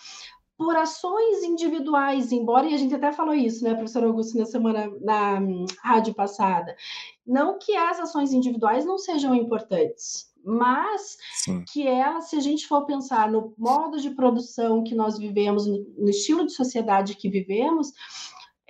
por 0.59 0.77
ações 0.77 1.45
individuais, 1.45 2.33
embora, 2.33 2.67
e 2.67 2.75
a 2.75 2.77
gente 2.77 2.93
até 2.93 3.13
falou 3.13 3.33
isso, 3.33 3.63
né, 3.63 3.75
professor 3.75 4.03
Augusto, 4.03 4.37
na 4.37 4.45
semana, 4.45 4.91
na 5.01 5.39
hum, 5.39 5.65
rádio 5.85 6.13
passada, 6.13 6.77
não 7.25 7.61
que 7.61 7.77
as 7.77 8.01
ações 8.01 8.33
individuais 8.33 8.85
não 8.85 8.99
sejam 8.99 9.37
importantes, 9.37 10.28
mas 10.45 11.17
Sim. 11.45 11.65
que 11.71 11.87
elas, 11.87 12.31
se 12.31 12.37
a 12.37 12.41
gente 12.41 12.67
for 12.67 12.85
pensar 12.87 13.31
no 13.31 13.53
modo 13.57 14.01
de 14.01 14.11
produção 14.11 14.83
que 14.83 14.95
nós 14.95 15.19
vivemos, 15.19 15.67
no, 15.67 15.85
no 15.99 16.09
estilo 16.09 16.47
de 16.47 16.53
sociedade 16.53 17.17
que 17.17 17.29
vivemos, 17.29 17.93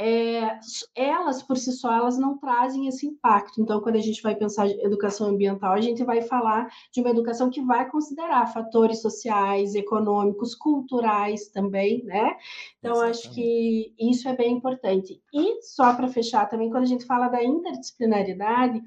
é, 0.00 0.60
elas 0.94 1.42
por 1.42 1.56
si 1.56 1.72
só 1.72 1.92
elas 1.92 2.16
não 2.16 2.38
trazem 2.38 2.86
esse 2.86 3.04
impacto. 3.04 3.60
Então, 3.60 3.80
quando 3.80 3.96
a 3.96 4.00
gente 4.00 4.22
vai 4.22 4.36
pensar 4.36 4.68
em 4.68 4.80
educação 4.80 5.28
ambiental, 5.28 5.72
a 5.72 5.80
gente 5.80 6.04
vai 6.04 6.22
falar 6.22 6.68
de 6.92 7.00
uma 7.00 7.10
educação 7.10 7.50
que 7.50 7.60
vai 7.60 7.90
considerar 7.90 8.52
fatores 8.52 9.02
sociais, 9.02 9.74
econômicos, 9.74 10.54
culturais 10.54 11.48
também, 11.48 12.04
né? 12.04 12.36
Então, 12.78 12.92
Exatamente. 12.92 13.18
acho 13.18 13.34
que 13.34 13.92
isso 13.98 14.28
é 14.28 14.36
bem 14.36 14.52
importante. 14.52 15.20
E 15.34 15.60
só 15.62 15.92
para 15.92 16.06
fechar 16.06 16.48
também, 16.48 16.70
quando 16.70 16.84
a 16.84 16.88
gente 16.88 17.04
fala 17.04 17.26
da 17.26 17.42
interdisciplinaridade, 17.42 18.80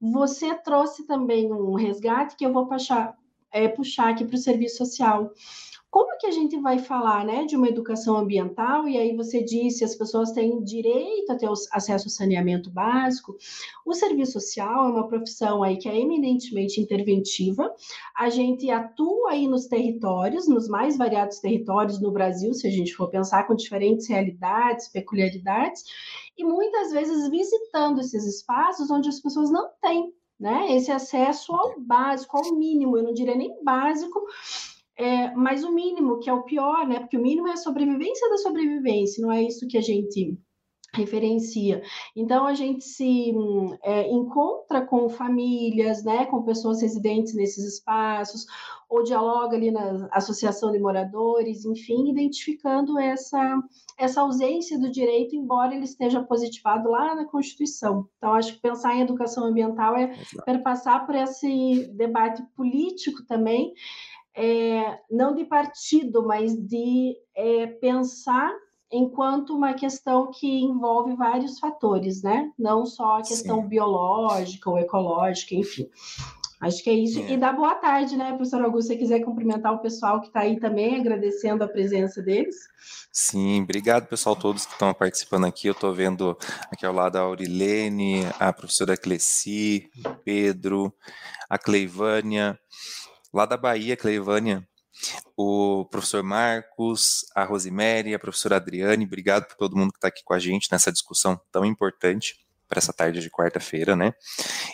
você 0.00 0.54
trouxe 0.54 1.06
também 1.06 1.52
um 1.52 1.74
resgate 1.74 2.34
que 2.34 2.46
eu 2.46 2.52
vou 2.52 2.66
puxar, 2.66 3.14
é, 3.52 3.68
puxar 3.68 4.08
aqui 4.08 4.24
para 4.24 4.36
o 4.36 4.38
serviço 4.38 4.78
social 4.78 5.30
como 5.90 6.18
que 6.18 6.26
a 6.26 6.30
gente 6.30 6.58
vai 6.58 6.78
falar 6.78 7.24
né, 7.24 7.44
de 7.44 7.56
uma 7.56 7.68
educação 7.68 8.16
ambiental? 8.16 8.88
E 8.88 8.98
aí 8.98 9.14
você 9.14 9.42
disse 9.42 9.84
as 9.84 9.94
pessoas 9.94 10.32
têm 10.32 10.62
direito 10.62 11.30
a 11.30 11.36
ter 11.36 11.48
acesso 11.72 12.06
ao 12.06 12.10
saneamento 12.10 12.70
básico. 12.70 13.36
O 13.84 13.94
serviço 13.94 14.32
social 14.32 14.88
é 14.88 14.92
uma 14.92 15.08
profissão 15.08 15.62
aí 15.62 15.76
que 15.76 15.88
é 15.88 15.98
eminentemente 15.98 16.80
interventiva. 16.80 17.72
A 18.16 18.28
gente 18.28 18.68
atua 18.70 19.30
aí 19.30 19.46
nos 19.46 19.66
territórios, 19.66 20.48
nos 20.48 20.68
mais 20.68 20.96
variados 20.96 21.38
territórios 21.38 22.00
no 22.00 22.10
Brasil, 22.10 22.52
se 22.52 22.66
a 22.66 22.70
gente 22.70 22.94
for 22.94 23.08
pensar 23.08 23.46
com 23.46 23.54
diferentes 23.54 24.08
realidades, 24.08 24.88
peculiaridades, 24.88 25.84
e 26.36 26.44
muitas 26.44 26.92
vezes 26.92 27.30
visitando 27.30 28.00
esses 28.00 28.24
espaços 28.26 28.90
onde 28.90 29.08
as 29.08 29.20
pessoas 29.20 29.50
não 29.50 29.70
têm 29.80 30.12
né, 30.38 30.76
esse 30.76 30.92
acesso 30.92 31.54
ao 31.54 31.80
básico, 31.80 32.36
ao 32.36 32.54
mínimo, 32.54 32.98
eu 32.98 33.02
não 33.02 33.14
diria 33.14 33.34
nem 33.34 33.62
básico, 33.64 34.20
é, 34.98 35.34
mas 35.34 35.62
o 35.62 35.72
mínimo, 35.72 36.18
que 36.18 36.30
é 36.30 36.32
o 36.32 36.44
pior, 36.44 36.86
né? 36.86 37.00
Porque 37.00 37.18
o 37.18 37.22
mínimo 37.22 37.48
é 37.48 37.52
a 37.52 37.56
sobrevivência 37.56 38.28
da 38.30 38.38
sobrevivência, 38.38 39.22
não 39.22 39.30
é 39.30 39.42
isso 39.42 39.66
que 39.68 39.76
a 39.76 39.82
gente 39.82 40.38
referencia. 40.94 41.82
Então 42.14 42.46
a 42.46 42.54
gente 42.54 42.82
se 42.84 43.34
é, 43.82 44.10
encontra 44.10 44.80
com 44.80 45.08
famílias, 45.08 46.02
né, 46.02 46.24
com 46.26 46.42
pessoas 46.42 46.80
residentes 46.80 47.34
nesses 47.34 47.74
espaços, 47.74 48.46
ou 48.88 49.02
dialoga 49.02 49.56
ali 49.56 49.70
na 49.70 50.08
associação 50.12 50.70
de 50.70 50.78
moradores, 50.78 51.64
enfim, 51.64 52.08
identificando 52.08 52.98
essa 52.98 53.60
essa 53.98 54.20
ausência 54.20 54.78
do 54.78 54.90
direito, 54.90 55.34
embora 55.34 55.74
ele 55.74 55.84
esteja 55.84 56.22
positivado 56.22 56.88
lá 56.88 57.14
na 57.14 57.24
Constituição. 57.26 58.08
Então 58.16 58.34
acho 58.34 58.54
que 58.54 58.60
pensar 58.60 58.94
em 58.94 59.02
educação 59.02 59.44
ambiental 59.44 59.96
é 59.96 60.16
perpassar 60.44 61.04
por 61.04 61.14
esse 61.14 61.90
debate 61.94 62.42
político 62.54 63.24
também 63.26 63.72
é, 64.36 64.98
não 65.10 65.34
de 65.34 65.44
partido, 65.44 66.26
mas 66.26 66.54
de 66.54 67.16
é, 67.34 67.66
pensar 67.66 68.52
enquanto 68.92 69.56
uma 69.56 69.74
questão 69.74 70.30
que 70.30 70.46
envolve 70.46 71.16
vários 71.16 71.58
fatores, 71.58 72.22
né? 72.22 72.52
Não 72.58 72.84
só 72.84 73.18
a 73.18 73.22
questão 73.22 73.62
Sim. 73.62 73.68
biológica 73.68 74.70
ou 74.70 74.78
ecológica, 74.78 75.54
enfim. 75.54 75.88
Acho 76.60 76.82
que 76.82 76.90
é 76.90 76.94
isso. 76.94 77.18
É. 77.20 77.32
E 77.32 77.36
dá 77.36 77.52
boa 77.52 77.74
tarde, 77.74 78.16
né, 78.16 78.28
professor 78.28 78.62
Augusto? 78.62 78.88
Se 78.88 78.94
você 78.94 78.98
quiser 78.98 79.20
cumprimentar 79.20 79.74
o 79.74 79.78
pessoal 79.80 80.20
que 80.20 80.28
está 80.28 80.40
aí 80.40 80.58
também, 80.58 80.96
agradecendo 80.96 81.62
a 81.62 81.68
presença 81.68 82.22
deles. 82.22 82.56
Sim, 83.12 83.62
obrigado, 83.62 84.06
pessoal, 84.06 84.36
todos 84.36 84.64
que 84.64 84.72
estão 84.72 84.92
participando 84.94 85.44
aqui. 85.44 85.66
Eu 85.66 85.72
estou 85.72 85.92
vendo 85.92 86.36
aqui 86.70 86.86
ao 86.86 86.94
lado 86.94 87.16
a 87.16 87.20
Aurilene, 87.20 88.24
a 88.38 88.52
professora 88.52 88.96
Cleci, 88.96 89.90
Pedro, 90.24 90.92
a 91.48 91.58
Cleivânia, 91.58 92.58
lá 93.36 93.44
da 93.44 93.58
Bahia, 93.58 93.98
Cleivânia, 93.98 94.66
o 95.36 95.84
professor 95.90 96.22
Marcos, 96.22 97.26
a 97.34 97.44
Rosemary, 97.44 98.14
a 98.14 98.18
professora 98.18 98.56
Adriane, 98.56 99.04
obrigado 99.04 99.46
por 99.46 99.56
todo 99.56 99.76
mundo 99.76 99.92
que 99.92 99.98
está 99.98 100.08
aqui 100.08 100.24
com 100.24 100.32
a 100.32 100.38
gente 100.38 100.72
nessa 100.72 100.90
discussão 100.90 101.38
tão 101.52 101.62
importante 101.62 102.40
para 102.66 102.78
essa 102.78 102.94
tarde 102.94 103.20
de 103.20 103.30
quarta-feira, 103.30 103.94
né? 103.94 104.14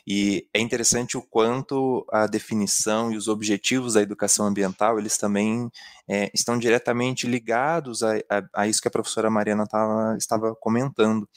E 0.07 0.47
é 0.55 0.61
interessante 0.61 1.17
o 1.17 1.23
quanto 1.23 2.07
a 2.11 2.29
definição 2.29 3.13
e 3.13 3.17
os 3.17 3.27
objetivos 3.27 3.95
da 3.95 4.01
educação 4.01 4.47
ambiental, 4.47 4.97
eles 4.97 5.19
também 5.19 5.69
é, 6.09 6.31
estão 6.35 6.59
diretamente 6.59 7.27
ligados 7.27 8.03
a, 8.03 8.17
a, 8.29 8.43
a, 8.55 8.67
isso 8.67 8.81
que 8.81 8.89
a 8.89 8.91
professora 8.91 9.31
Mariana 9.31 9.67
tava, 9.67 10.17
estava 10.17 10.55
comentando. 10.55 11.29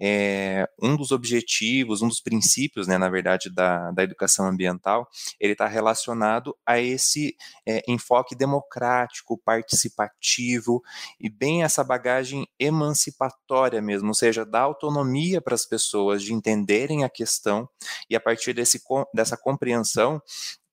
É, 0.00 0.68
um 0.80 0.96
dos 0.96 1.12
objetivos, 1.12 2.02
um 2.02 2.08
dos 2.08 2.20
princípios, 2.20 2.86
né, 2.86 2.98
na 2.98 3.08
verdade, 3.08 3.50
da, 3.50 3.90
da 3.90 4.02
educação 4.02 4.46
ambiental, 4.46 5.08
ele 5.40 5.52
está 5.52 5.66
relacionado 5.66 6.56
a 6.66 6.80
esse 6.80 7.36
é, 7.66 7.82
enfoque 7.88 8.34
democrático, 8.34 9.40
participativo 9.44 10.82
e 11.18 11.28
bem 11.28 11.62
essa 11.62 11.82
bagagem 11.82 12.46
emancipatória 12.58 13.80
mesmo, 13.80 14.08
ou 14.08 14.14
seja, 14.14 14.44
dá 14.44 14.60
autonomia 14.60 15.40
para 15.40 15.54
as 15.54 15.66
pessoas 15.66 16.22
de 16.22 16.32
entenderem 16.32 17.04
a 17.04 17.08
questão 17.08 17.68
e 18.08 18.16
a 18.16 18.20
partir 18.20 18.52
desse, 18.52 18.80
dessa 19.14 19.36
compreensão 19.36 20.20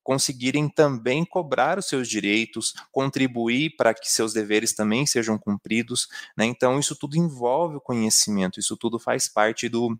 conseguirem 0.09 0.67
também 0.67 1.23
cobrar 1.23 1.77
os 1.77 1.85
seus 1.85 2.09
direitos, 2.09 2.73
contribuir 2.91 3.75
para 3.77 3.93
que 3.93 4.09
seus 4.09 4.33
deveres 4.33 4.73
também 4.73 5.05
sejam 5.05 5.37
cumpridos. 5.37 6.07
Né? 6.35 6.45
Então, 6.45 6.79
isso 6.79 6.95
tudo 6.95 7.15
envolve 7.15 7.75
o 7.75 7.79
conhecimento, 7.79 8.59
isso 8.59 8.75
tudo 8.75 8.97
faz 8.97 9.27
parte 9.27 9.69
do, 9.69 9.95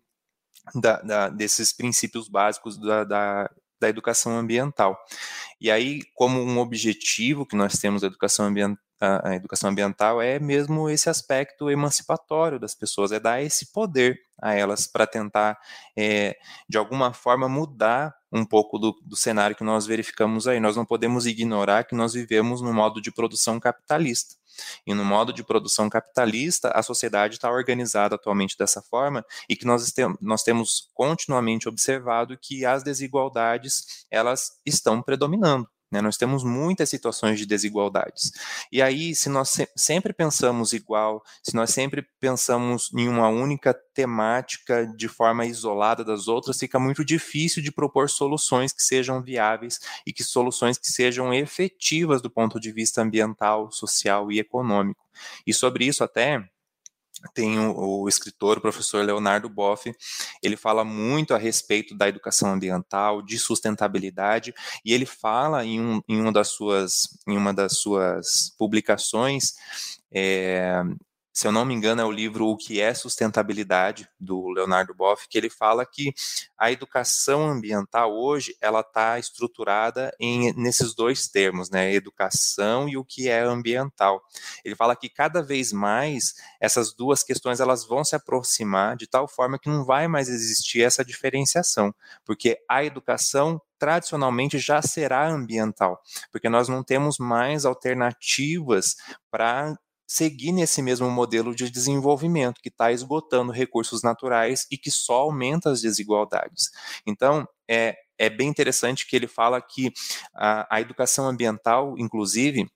da, 0.74 1.00
da, 1.00 1.28
desses 1.28 1.72
princípios 1.72 2.28
básicos 2.28 2.76
da, 2.76 3.04
da, 3.04 3.50
da 3.80 3.88
educação 3.88 4.36
ambiental. 4.36 4.98
E 5.60 5.70
aí, 5.70 6.00
como 6.16 6.40
um 6.40 6.58
objetivo 6.58 7.46
que 7.46 7.54
nós 7.54 7.74
temos 7.74 8.00
da 8.00 8.08
educação 8.08 8.46
ambiental, 8.46 8.82
a, 9.00 9.34
educação 9.34 9.70
ambiental 9.70 10.20
é 10.20 10.38
mesmo 10.38 10.90
esse 10.90 11.08
aspecto 11.08 11.70
emancipatório 11.70 12.58
das 12.58 12.74
pessoas, 12.74 13.12
é 13.12 13.18
dar 13.18 13.42
esse 13.42 13.72
poder 13.72 14.20
a 14.40 14.54
elas 14.54 14.86
para 14.86 15.06
tentar, 15.06 15.58
é, 15.96 16.36
de 16.68 16.76
alguma 16.76 17.12
forma, 17.12 17.48
mudar 17.48 18.14
um 18.30 18.44
pouco 18.44 18.78
do, 18.78 18.92
do, 19.02 19.16
cenário 19.16 19.56
que 19.56 19.64
nós 19.64 19.86
verificamos 19.86 20.46
aí. 20.46 20.60
Nós 20.60 20.76
não 20.76 20.84
podemos 20.84 21.26
ignorar 21.26 21.84
que 21.84 21.94
nós 21.94 22.12
vivemos 22.12 22.60
no 22.60 22.72
modo 22.72 23.00
de 23.00 23.10
produção 23.10 23.58
capitalista. 23.58 24.36
E 24.86 24.92
no 24.92 25.04
modo 25.04 25.32
de 25.32 25.42
produção 25.42 25.88
capitalista, 25.88 26.70
a 26.70 26.82
sociedade 26.82 27.34
está 27.34 27.50
organizada 27.50 28.16
atualmente 28.16 28.56
dessa 28.58 28.82
forma 28.82 29.24
e 29.48 29.56
que 29.56 29.64
nós, 29.64 29.92
nós 30.20 30.42
temos 30.42 30.90
continuamente 30.94 31.68
observado 31.68 32.36
que 32.36 32.64
as 32.64 32.82
desigualdades 32.82 34.04
elas 34.10 34.60
estão 34.66 35.00
predominando. 35.00 35.68
Né? 35.90 36.00
Nós 36.00 36.16
temos 36.16 36.44
muitas 36.44 36.88
situações 36.88 37.38
de 37.38 37.46
desigualdades. 37.46 38.30
E 38.70 38.80
aí, 38.80 39.14
se 39.14 39.28
nós 39.28 39.50
se 39.50 39.68
sempre 39.76 40.12
pensamos 40.12 40.72
igual, 40.72 41.22
se 41.42 41.54
nós 41.54 41.70
sempre 41.70 42.06
pensamos 42.20 42.90
em 42.94 43.08
uma 43.08 43.28
única 43.28 43.74
temática 43.74 44.86
de 44.96 45.08
forma 45.08 45.44
isolada 45.46 46.04
das 46.04 46.28
outras, 46.28 46.58
fica 46.58 46.78
muito 46.78 47.04
difícil 47.04 47.62
de 47.62 47.72
propor 47.72 48.08
soluções 48.08 48.72
que 48.72 48.82
sejam 48.82 49.20
viáveis 49.22 49.80
e 50.06 50.12
que 50.12 50.22
soluções 50.22 50.78
que 50.78 50.86
sejam 50.86 51.34
efetivas 51.34 52.22
do 52.22 52.30
ponto 52.30 52.60
de 52.60 52.70
vista 52.70 53.02
ambiental, 53.02 53.70
social 53.72 54.30
e 54.30 54.38
econômico. 54.38 55.04
E 55.46 55.52
sobre 55.52 55.86
isso 55.86 56.04
até 56.04 56.48
tem 57.34 57.58
o, 57.58 58.02
o, 58.02 58.08
escritor, 58.08 58.58
o 58.58 58.60
professor 58.60 59.04
Leonardo 59.04 59.48
Boff, 59.48 59.92
ele 60.42 60.56
fala 60.56 60.84
muito 60.84 61.34
a 61.34 61.38
respeito 61.38 61.94
da 61.94 62.08
educação 62.08 62.52
ambiental, 62.52 63.22
de 63.22 63.38
sustentabilidade, 63.38 64.54
e 64.84 64.92
ele 64.92 65.06
fala 65.06 65.64
em, 65.64 65.80
um, 65.80 66.02
em, 66.08 66.20
uma, 66.20 66.32
das 66.32 66.48
suas, 66.48 67.18
em 67.26 67.36
uma 67.36 67.52
das 67.52 67.78
suas 67.78 68.54
publicações 68.58 69.54
é, 70.12 70.82
se 71.32 71.46
eu 71.46 71.52
não 71.52 71.64
me 71.64 71.74
engano, 71.74 72.02
é 72.02 72.04
o 72.04 72.10
livro 72.10 72.46
O 72.46 72.56
que 72.56 72.80
é 72.80 72.92
Sustentabilidade, 72.92 74.08
do 74.18 74.48
Leonardo 74.48 74.94
Boff, 74.94 75.28
que 75.28 75.38
ele 75.38 75.48
fala 75.48 75.86
que 75.86 76.12
a 76.58 76.70
educação 76.72 77.48
ambiental 77.48 78.12
hoje, 78.12 78.56
ela 78.60 78.80
está 78.80 79.18
estruturada 79.18 80.12
em, 80.18 80.52
nesses 80.54 80.94
dois 80.94 81.28
termos, 81.28 81.70
né, 81.70 81.92
educação 81.94 82.88
e 82.88 82.96
o 82.96 83.04
que 83.04 83.28
é 83.28 83.40
ambiental. 83.40 84.20
Ele 84.64 84.74
fala 84.74 84.96
que 84.96 85.08
cada 85.08 85.42
vez 85.42 85.72
mais 85.72 86.34
essas 86.60 86.92
duas 86.92 87.22
questões, 87.22 87.60
elas 87.60 87.84
vão 87.84 88.04
se 88.04 88.16
aproximar 88.16 88.96
de 88.96 89.06
tal 89.06 89.28
forma 89.28 89.58
que 89.58 89.68
não 89.68 89.84
vai 89.84 90.08
mais 90.08 90.28
existir 90.28 90.82
essa 90.82 91.04
diferenciação, 91.04 91.94
porque 92.24 92.58
a 92.68 92.84
educação 92.84 93.60
tradicionalmente 93.78 94.58
já 94.58 94.82
será 94.82 95.26
ambiental, 95.26 96.02
porque 96.30 96.50
nós 96.50 96.68
não 96.68 96.84
temos 96.84 97.18
mais 97.18 97.64
alternativas 97.64 98.96
para 99.30 99.74
seguir 100.10 100.50
nesse 100.50 100.82
mesmo 100.82 101.08
modelo 101.08 101.54
de 101.54 101.70
desenvolvimento 101.70 102.60
que 102.60 102.68
está 102.68 102.90
esgotando 102.90 103.52
recursos 103.52 104.02
naturais 104.02 104.66
e 104.68 104.76
que 104.76 104.90
só 104.90 105.20
aumenta 105.20 105.70
as 105.70 105.82
desigualdades. 105.82 106.64
Então, 107.06 107.46
é, 107.70 107.94
é 108.18 108.28
bem 108.28 108.48
interessante 108.48 109.06
que 109.06 109.14
ele 109.14 109.28
fala 109.28 109.62
que 109.62 109.92
a, 110.34 110.66
a 110.68 110.80
educação 110.80 111.28
ambiental, 111.28 111.94
inclusive, 111.96 112.68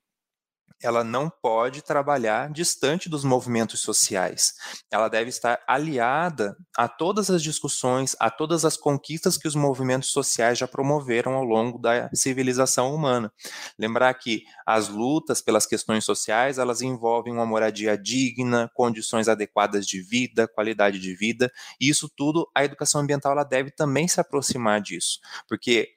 ela 0.85 1.03
não 1.03 1.29
pode 1.29 1.81
trabalhar 1.81 2.51
distante 2.51 3.09
dos 3.09 3.23
movimentos 3.23 3.81
sociais. 3.81 4.53
Ela 4.91 5.09
deve 5.09 5.29
estar 5.29 5.59
aliada 5.67 6.55
a 6.77 6.87
todas 6.87 7.29
as 7.29 7.41
discussões, 7.41 8.15
a 8.19 8.29
todas 8.29 8.65
as 8.65 8.77
conquistas 8.77 9.37
que 9.37 9.47
os 9.47 9.55
movimentos 9.55 10.11
sociais 10.11 10.57
já 10.57 10.67
promoveram 10.67 11.33
ao 11.33 11.43
longo 11.43 11.79
da 11.79 12.09
civilização 12.13 12.93
humana. 12.93 13.31
Lembrar 13.79 14.13
que 14.13 14.43
as 14.65 14.87
lutas 14.87 15.41
pelas 15.41 15.65
questões 15.65 16.05
sociais, 16.05 16.57
elas 16.57 16.81
envolvem 16.81 17.33
uma 17.33 17.45
moradia 17.45 17.97
digna, 17.97 18.69
condições 18.73 19.27
adequadas 19.27 19.85
de 19.87 20.01
vida, 20.01 20.47
qualidade 20.47 20.99
de 20.99 21.15
vida, 21.15 21.51
e 21.79 21.89
isso 21.89 22.09
tudo 22.15 22.49
a 22.53 22.63
educação 22.63 23.01
ambiental 23.01 23.31
ela 23.31 23.43
deve 23.43 23.71
também 23.71 24.07
se 24.07 24.19
aproximar 24.19 24.81
disso, 24.81 25.19
porque 25.47 25.89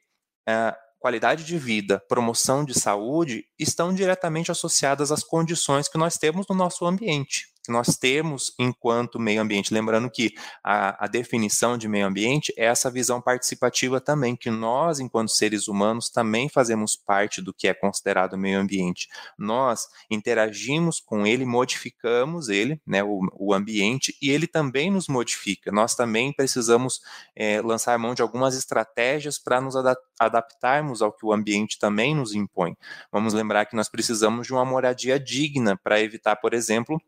uh, 0.48 0.87
qualidade 0.98 1.44
de 1.44 1.56
vida, 1.58 2.02
promoção 2.08 2.64
de 2.64 2.78
saúde 2.78 3.44
estão 3.58 3.94
diretamente 3.94 4.50
associadas 4.50 5.12
às 5.12 5.22
condições 5.22 5.88
que 5.88 5.98
nós 5.98 6.16
temos 6.18 6.46
no 6.48 6.56
nosso 6.56 6.84
ambiente 6.84 7.46
que 7.68 7.72
nós 7.72 7.98
temos 7.98 8.54
enquanto 8.58 9.20
meio 9.20 9.42
ambiente. 9.42 9.74
Lembrando 9.74 10.10
que 10.10 10.34
a, 10.64 11.04
a, 11.04 11.06
definição 11.06 11.76
de 11.76 11.86
meio 11.86 12.06
ambiente 12.06 12.50
é 12.56 12.64
essa 12.64 12.90
visão 12.90 13.20
participativa 13.20 14.00
também, 14.00 14.34
que 14.34 14.50
nós, 14.50 15.00
enquanto 15.00 15.28
seres 15.28 15.68
humanos, 15.68 16.08
também 16.08 16.48
fazemos 16.48 16.96
parte 16.96 17.42
do 17.42 17.52
que 17.52 17.68
é 17.68 17.74
considerado 17.74 18.38
meio 18.38 18.58
ambiente. 18.58 19.06
Nós 19.38 19.86
interagimos 20.10 20.98
com 20.98 21.26
ele, 21.26 21.44
modificamos 21.44 22.48
ele, 22.48 22.80
né, 22.86 23.04
o, 23.04 23.20
o 23.34 23.52
ambiente, 23.52 24.16
e 24.22 24.30
ele 24.30 24.46
também 24.46 24.90
nos 24.90 25.06
modifica. 25.06 25.70
Nós 25.70 25.94
também 25.94 26.32
precisamos 26.32 27.02
é, 27.36 27.60
lançar 27.60 27.98
mão 27.98 28.14
de 28.14 28.22
algumas 28.22 28.56
estratégias 28.56 29.38
para 29.38 29.60
nos 29.60 29.74
adaptarmos 30.18 31.02
ao 31.02 31.12
que 31.12 31.26
o 31.26 31.34
ambiente 31.34 31.78
também 31.78 32.14
nos 32.14 32.34
impõe. 32.34 32.74
Vamos 33.12 33.34
lembrar 33.34 33.66
que 33.66 33.76
nós 33.76 33.90
precisamos 33.90 34.46
de 34.46 34.54
uma 34.54 34.64
moradia 34.64 35.20
digna 35.20 35.76
para 35.76 36.00
evitar, 36.00 36.34
por 36.36 36.54
exemplo, 36.54 36.98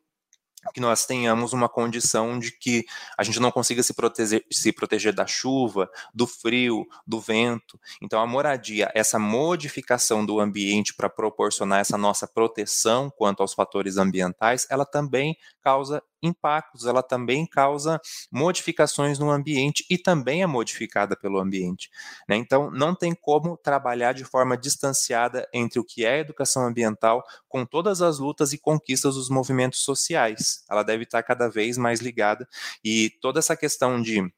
que 0.75 0.81
nós 0.81 1.07
tenhamos 1.07 1.53
uma 1.53 1.69
condição 1.69 2.39
de 2.39 2.53
que 2.53 2.85
a 3.17 3.23
gente 3.23 3.41
não 3.41 3.51
consiga 3.51 3.83
se 3.83 3.95
proteger, 3.95 4.45
se 4.51 4.73
proteger 4.73 5.15
da 5.15 5.27
chuva, 5.27 5.91
do 6.15 6.27
frio, 6.27 6.87
do 7.07 7.21
vento. 7.21 7.79
Então, 8.03 8.21
a 8.21 8.27
moradia, 8.27 8.91
essa 8.95 9.19
modificação 9.19 10.25
do 10.25 10.39
ambiente 10.39 10.95
para 10.95 11.09
proporcionar 11.09 11.81
essa 11.81 11.97
nossa 11.97 12.27
proteção 12.27 13.11
quanto 13.11 13.41
aos 13.41 13.55
fatores 13.55 13.97
ambientais, 13.97 14.67
ela 14.71 14.85
também 14.85 15.37
causa 15.63 16.03
impactos, 16.23 16.87
ela 16.87 17.03
também 17.03 17.47
causa 17.47 18.01
modificações 18.31 19.19
no 19.19 19.31
ambiente 19.31 19.85
e 19.91 19.97
também 19.97 20.43
é 20.43 20.47
modificada 20.47 21.17
pelo 21.17 21.39
ambiente. 21.39 21.91
Né? 22.29 22.37
Então, 22.37 22.71
não 22.71 22.95
tem 22.95 23.15
como 23.15 23.57
trabalhar 23.57 24.13
de 24.13 24.25
forma 24.25 24.57
distanciada 24.57 25.49
entre 25.53 25.79
o 25.79 25.85
que 25.85 26.05
é 26.05 26.21
educação 26.21 26.67
ambiental 26.67 27.25
com 27.49 27.65
todas 27.65 28.03
as 28.03 28.19
lutas 28.19 28.53
e 28.53 28.59
conquistas 28.59 29.15
dos 29.15 29.29
movimentos 29.29 29.81
sociais. 29.81 30.65
Ela 30.71 30.83
deve 30.83 31.05
estar 31.05 31.23
cada 31.23 31.49
vez 31.49 31.77
mais 31.77 32.01
ligada 32.01 32.49
e 32.85 33.11
toda 33.21 33.39
essa 33.39 33.57
questão 33.57 34.01
de 34.01 34.33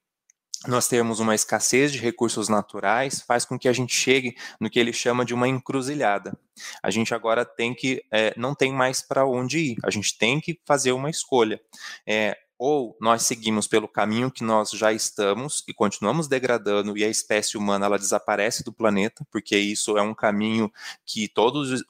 nós 0.66 0.87
termos 0.87 1.20
uma 1.20 1.35
escassez 1.35 1.92
de 1.92 1.98
recursos 1.98 2.48
naturais 2.48 3.22
faz 3.27 3.44
com 3.44 3.59
que 3.59 3.68
a 3.68 3.72
gente 3.72 3.94
chegue 3.94 4.37
no 4.61 4.70
que 4.70 4.79
ele 4.79 4.92
chama 4.92 5.25
de 5.25 5.35
uma 5.35 5.48
encruzilhada. 5.48 6.38
A 6.83 6.90
gente 6.90 7.14
agora 7.14 7.44
tem 7.44 7.75
que, 7.75 8.05
é, 8.11 8.33
não 8.37 8.55
tem 8.55 8.72
mais 8.72 9.03
para 9.03 9.27
onde 9.27 9.59
ir, 9.59 9.77
a 9.85 9.90
gente 9.90 10.16
tem 10.16 10.40
que 10.40 10.59
fazer 10.64 10.92
uma 10.92 11.11
escolha. 11.11 11.61
É, 12.07 12.37
ou 12.64 12.96
nós 13.01 13.22
seguimos 13.22 13.66
pelo 13.66 13.88
caminho 13.88 14.31
que 14.31 14.44
nós 14.44 14.70
já 14.70 14.92
estamos 14.92 15.64
e 15.66 15.75
continuamos 15.75 16.29
degradando 16.29 16.96
e 16.96 17.03
a 17.03 17.09
espécie 17.09 17.59
humana 17.59 17.87
ela 17.87 17.98
desaparece 17.98 18.62
do 18.62 18.72
planeta, 18.72 19.27
porque 19.33 19.59
isso 19.59 19.98
é 19.98 20.03
um 20.03 20.14
caminho 20.14 20.70
que 21.05 21.27
todos 21.27 21.83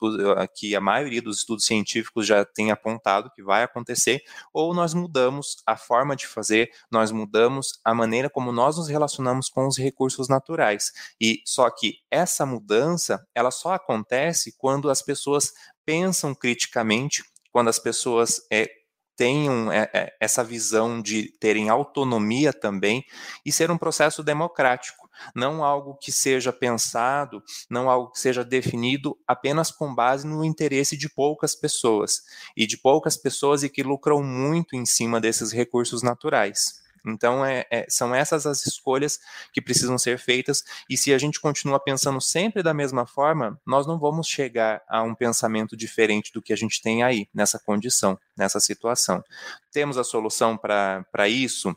que 0.55 0.75
a 0.75 0.81
maioria 0.81 1.21
dos 1.21 1.37
estudos 1.37 1.65
científicos 1.65 2.25
já 2.25 2.43
tem 2.43 2.71
apontado 2.71 3.29
que 3.35 3.43
vai 3.43 3.61
acontecer, 3.61 4.23
ou 4.51 4.73
nós 4.73 4.95
mudamos 4.95 5.57
a 5.63 5.77
forma 5.77 6.15
de 6.15 6.25
fazer, 6.25 6.71
nós 6.89 7.11
mudamos 7.11 7.79
a 7.85 7.93
maneira 7.93 8.27
como 8.27 8.51
nós 8.51 8.75
nos 8.75 8.87
relacionamos 8.87 9.49
com 9.49 9.67
os 9.67 9.77
recursos 9.77 10.27
naturais. 10.27 10.91
E 11.21 11.43
só 11.45 11.69
que 11.69 11.97
essa 12.09 12.47
mudança, 12.47 13.23
ela 13.35 13.51
só 13.51 13.73
acontece 13.73 14.55
quando 14.57 14.89
as 14.89 15.03
pessoas 15.03 15.53
pensam 15.85 16.33
criticamente, 16.33 17.23
quando 17.51 17.67
as 17.67 17.77
pessoas 17.77 18.41
é, 18.51 18.67
tenham 19.15 19.71
é, 19.71 19.89
é, 19.93 20.13
essa 20.19 20.43
visão 20.43 21.01
de 21.01 21.31
terem 21.39 21.69
autonomia 21.69 22.51
também 22.51 23.05
e 23.45 23.51
ser 23.51 23.71
um 23.71 23.77
processo 23.77 24.23
democrático, 24.23 25.09
não 25.35 25.63
algo 25.63 25.95
que 25.95 26.11
seja 26.11 26.51
pensado, 26.51 27.43
não 27.69 27.89
algo 27.89 28.11
que 28.11 28.19
seja 28.19 28.43
definido 28.43 29.17
apenas 29.27 29.71
com 29.71 29.93
base 29.93 30.25
no 30.25 30.43
interesse 30.43 30.97
de 30.97 31.09
poucas 31.09 31.55
pessoas 31.55 32.21
e 32.57 32.65
de 32.65 32.77
poucas 32.77 33.15
pessoas 33.15 33.63
e 33.63 33.69
que 33.69 33.83
lucram 33.83 34.21
muito 34.23 34.75
em 34.75 34.85
cima 34.85 35.21
desses 35.21 35.51
recursos 35.51 36.01
naturais. 36.01 36.82
Então, 37.05 37.45
é, 37.45 37.65
é, 37.69 37.85
são 37.89 38.13
essas 38.15 38.45
as 38.45 38.65
escolhas 38.65 39.19
que 39.51 39.61
precisam 39.61 39.97
ser 39.97 40.17
feitas, 40.17 40.63
e 40.89 40.97
se 40.97 41.13
a 41.13 41.17
gente 41.17 41.39
continua 41.39 41.79
pensando 41.79 42.21
sempre 42.21 42.63
da 42.63 42.73
mesma 42.73 43.05
forma, 43.05 43.59
nós 43.65 43.85
não 43.85 43.99
vamos 43.99 44.27
chegar 44.27 44.81
a 44.87 45.01
um 45.03 45.13
pensamento 45.13 45.75
diferente 45.75 46.31
do 46.33 46.41
que 46.41 46.53
a 46.53 46.57
gente 46.57 46.81
tem 46.81 47.03
aí, 47.03 47.27
nessa 47.33 47.59
condição, 47.59 48.17
nessa 48.37 48.59
situação. 48.59 49.23
Temos 49.71 49.97
a 49.97 50.03
solução 50.03 50.57
para 50.57 51.27
isso? 51.27 51.75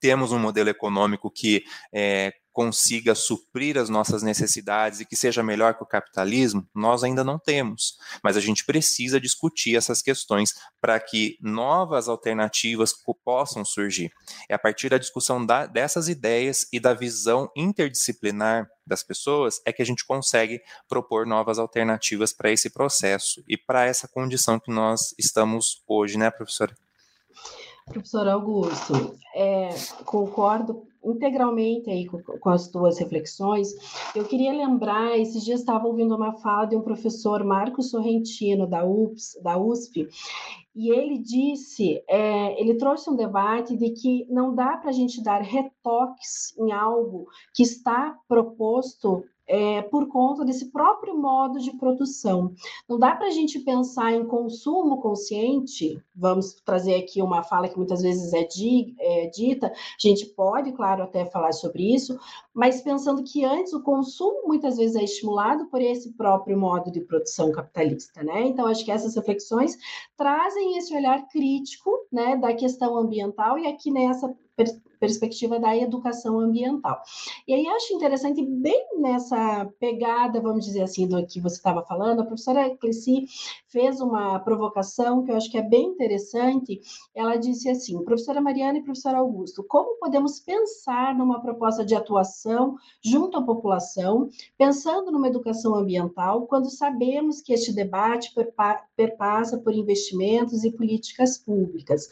Temos 0.00 0.32
um 0.32 0.38
modelo 0.38 0.68
econômico 0.68 1.30
que 1.30 1.64
é, 1.92 2.32
consiga 2.58 3.14
suprir 3.14 3.78
as 3.78 3.88
nossas 3.88 4.20
necessidades 4.20 4.98
e 4.98 5.04
que 5.04 5.14
seja 5.14 5.44
melhor 5.44 5.74
que 5.74 5.84
o 5.84 5.86
capitalismo, 5.86 6.68
nós 6.74 7.04
ainda 7.04 7.22
não 7.22 7.38
temos. 7.38 7.96
Mas 8.20 8.36
a 8.36 8.40
gente 8.40 8.64
precisa 8.64 9.20
discutir 9.20 9.76
essas 9.76 10.02
questões 10.02 10.54
para 10.80 10.98
que 10.98 11.38
novas 11.40 12.08
alternativas 12.08 12.92
possam 13.24 13.64
surgir. 13.64 14.10
É 14.48 14.54
a 14.54 14.58
partir 14.58 14.88
da 14.88 14.98
discussão 14.98 15.46
da, 15.46 15.66
dessas 15.66 16.08
ideias 16.08 16.66
e 16.72 16.80
da 16.80 16.94
visão 16.94 17.48
interdisciplinar 17.54 18.68
das 18.84 19.04
pessoas 19.04 19.60
é 19.64 19.72
que 19.72 19.80
a 19.82 19.86
gente 19.86 20.04
consegue 20.04 20.60
propor 20.88 21.26
novas 21.26 21.60
alternativas 21.60 22.32
para 22.32 22.50
esse 22.50 22.70
processo 22.70 23.40
e 23.46 23.56
para 23.56 23.84
essa 23.84 24.08
condição 24.08 24.58
que 24.58 24.72
nós 24.72 25.14
estamos 25.16 25.80
hoje, 25.86 26.18
né, 26.18 26.28
professora? 26.28 26.74
Professor 27.88 28.28
Augusto, 28.28 29.16
é, 29.34 29.70
concordo 30.04 30.86
integralmente 31.04 31.90
aí 31.90 32.06
com, 32.06 32.20
com, 32.22 32.50
as 32.50 32.68
tuas 32.68 32.98
reflexões. 32.98 33.68
Eu 34.14 34.24
queria 34.24 34.52
lembrar, 34.52 35.18
esses 35.18 35.44
dias 35.44 35.60
estava 35.60 35.86
ouvindo 35.86 36.14
uma 36.14 36.34
fala 36.34 36.66
de 36.66 36.76
um 36.76 36.82
professor, 36.82 37.44
Marcos 37.44 37.90
Sorrentino, 37.90 38.66
da, 38.66 38.84
UPS, 38.84 39.38
da 39.42 39.56
USP, 39.56 40.08
e 40.74 40.90
ele 40.90 41.18
disse, 41.18 42.02
é, 42.08 42.60
ele 42.60 42.74
trouxe 42.74 43.10
um 43.10 43.16
debate 43.16 43.76
de 43.76 43.90
que 43.90 44.26
não 44.30 44.54
dá 44.54 44.76
para 44.76 44.90
a 44.90 44.92
gente 44.92 45.22
dar 45.22 45.42
retoques 45.42 46.56
em 46.58 46.72
algo 46.72 47.26
que 47.54 47.62
está 47.62 48.16
proposto 48.28 49.24
é, 49.48 49.80
por 49.82 50.06
conta 50.08 50.44
desse 50.44 50.70
próprio 50.70 51.16
modo 51.16 51.58
de 51.58 51.74
produção. 51.76 52.54
Não 52.88 52.98
dá 52.98 53.16
para 53.16 53.28
a 53.28 53.30
gente 53.30 53.58
pensar 53.60 54.12
em 54.12 54.26
consumo 54.26 55.00
consciente, 55.00 56.00
vamos 56.14 56.54
trazer 56.64 56.96
aqui 56.96 57.22
uma 57.22 57.42
fala 57.42 57.68
que 57.68 57.76
muitas 57.76 58.02
vezes 58.02 58.32
é, 58.34 58.44
di, 58.44 58.94
é 59.00 59.26
dita, 59.26 59.68
a 59.68 59.72
gente 59.98 60.26
pode, 60.26 60.72
claro, 60.72 61.02
até 61.02 61.24
falar 61.24 61.52
sobre 61.52 61.94
isso, 61.94 62.18
mas 62.52 62.82
pensando 62.82 63.24
que 63.24 63.44
antes 63.44 63.72
o 63.72 63.82
consumo 63.82 64.46
muitas 64.46 64.76
vezes 64.76 64.96
é 64.96 65.04
estimulado 65.04 65.66
por 65.66 65.80
esse 65.80 66.12
próprio 66.12 66.58
modo 66.58 66.90
de 66.90 67.00
produção 67.00 67.50
capitalista, 67.50 68.22
né? 68.22 68.42
Então, 68.42 68.66
acho 68.66 68.84
que 68.84 68.90
essas 68.90 69.16
reflexões 69.16 69.76
trazem 70.16 70.76
esse 70.76 70.94
olhar 70.94 71.26
crítico, 71.28 71.90
né, 72.12 72.36
da 72.36 72.52
questão 72.52 72.96
ambiental, 72.96 73.58
e 73.58 73.66
aqui 73.66 73.90
nessa 73.90 74.34
perspectiva 74.98 75.58
da 75.58 75.76
educação 75.76 76.38
ambiental. 76.38 77.00
E 77.46 77.54
aí 77.54 77.66
acho 77.66 77.94
interessante, 77.94 78.44
bem 78.44 79.00
nessa 79.00 79.66
pegada, 79.78 80.40
vamos 80.40 80.64
dizer 80.64 80.82
assim, 80.82 81.06
do 81.06 81.24
que 81.26 81.40
você 81.40 81.56
estava 81.56 81.84
falando, 81.84 82.20
a 82.20 82.24
professora 82.24 82.76
Cleci 82.76 83.26
fez 83.68 84.00
uma 84.00 84.38
provocação 84.40 85.24
que 85.24 85.30
eu 85.30 85.36
acho 85.36 85.50
que 85.50 85.58
é 85.58 85.62
bem 85.62 85.86
interessante. 85.86 86.80
Ela 87.14 87.36
disse 87.36 87.68
assim: 87.68 88.02
professora 88.04 88.40
Mariana 88.40 88.78
e 88.78 88.82
professor 88.82 89.14
Augusto, 89.14 89.64
como 89.64 89.98
podemos 89.98 90.40
pensar 90.40 91.14
numa 91.14 91.40
proposta 91.40 91.84
de 91.84 91.94
atuação 91.94 92.76
junto 93.02 93.38
à 93.38 93.42
população, 93.42 94.28
pensando 94.56 95.10
numa 95.10 95.28
educação 95.28 95.74
ambiental, 95.74 96.46
quando 96.46 96.70
sabemos 96.70 97.40
que 97.40 97.52
este 97.52 97.72
debate 97.72 98.34
perpassa 98.96 99.58
por 99.58 99.72
investimentos 99.72 100.64
e 100.64 100.72
políticas 100.72 101.38
públicas? 101.38 102.08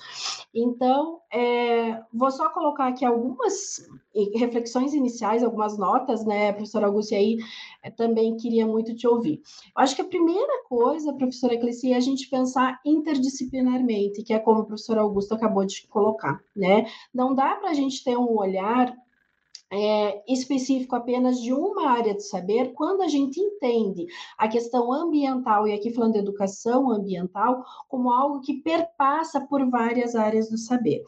Então, 0.54 1.20
é, 1.32 2.02
vou 2.12 2.30
só 2.36 2.50
colocar 2.50 2.88
aqui 2.88 3.04
algumas 3.04 3.86
reflexões 4.34 4.94
iniciais, 4.94 5.42
algumas 5.42 5.76
notas, 5.78 6.24
né, 6.24 6.52
professora 6.52 6.86
Augusto, 6.86 7.12
e 7.12 7.16
aí 7.16 7.36
eh, 7.82 7.90
também 7.90 8.36
queria 8.36 8.66
muito 8.66 8.94
te 8.94 9.06
ouvir. 9.06 9.40
Eu 9.76 9.82
acho 9.82 9.96
que 9.96 10.02
a 10.02 10.06
primeira 10.06 10.64
coisa, 10.68 11.12
professora 11.14 11.54
Eclesi, 11.54 11.92
é 11.92 11.96
a 11.96 12.00
gente 12.00 12.28
pensar 12.28 12.80
interdisciplinarmente, 12.84 14.22
que 14.22 14.32
é 14.32 14.38
como 14.38 14.60
o 14.60 14.66
professor 14.66 14.98
Augusto 14.98 15.34
acabou 15.34 15.64
de 15.64 15.86
colocar, 15.88 16.40
né? 16.54 16.86
Não 17.12 17.34
dá 17.34 17.56
para 17.56 17.70
a 17.70 17.74
gente 17.74 18.02
ter 18.04 18.16
um 18.16 18.36
olhar 18.38 18.94
é, 19.72 20.22
específico 20.32 20.94
apenas 20.94 21.40
de 21.40 21.52
uma 21.52 21.90
área 21.90 22.14
de 22.14 22.22
saber, 22.22 22.72
quando 22.72 23.02
a 23.02 23.08
gente 23.08 23.40
entende 23.40 24.06
a 24.38 24.48
questão 24.48 24.92
ambiental, 24.92 25.66
e 25.66 25.72
aqui 25.72 25.90
falando 25.90 26.12
de 26.12 26.20
educação 26.20 26.90
ambiental, 26.90 27.64
como 27.88 28.10
algo 28.10 28.40
que 28.40 28.54
perpassa 28.54 29.40
por 29.40 29.68
várias 29.68 30.14
áreas 30.14 30.48
do 30.48 30.56
saber. 30.56 31.04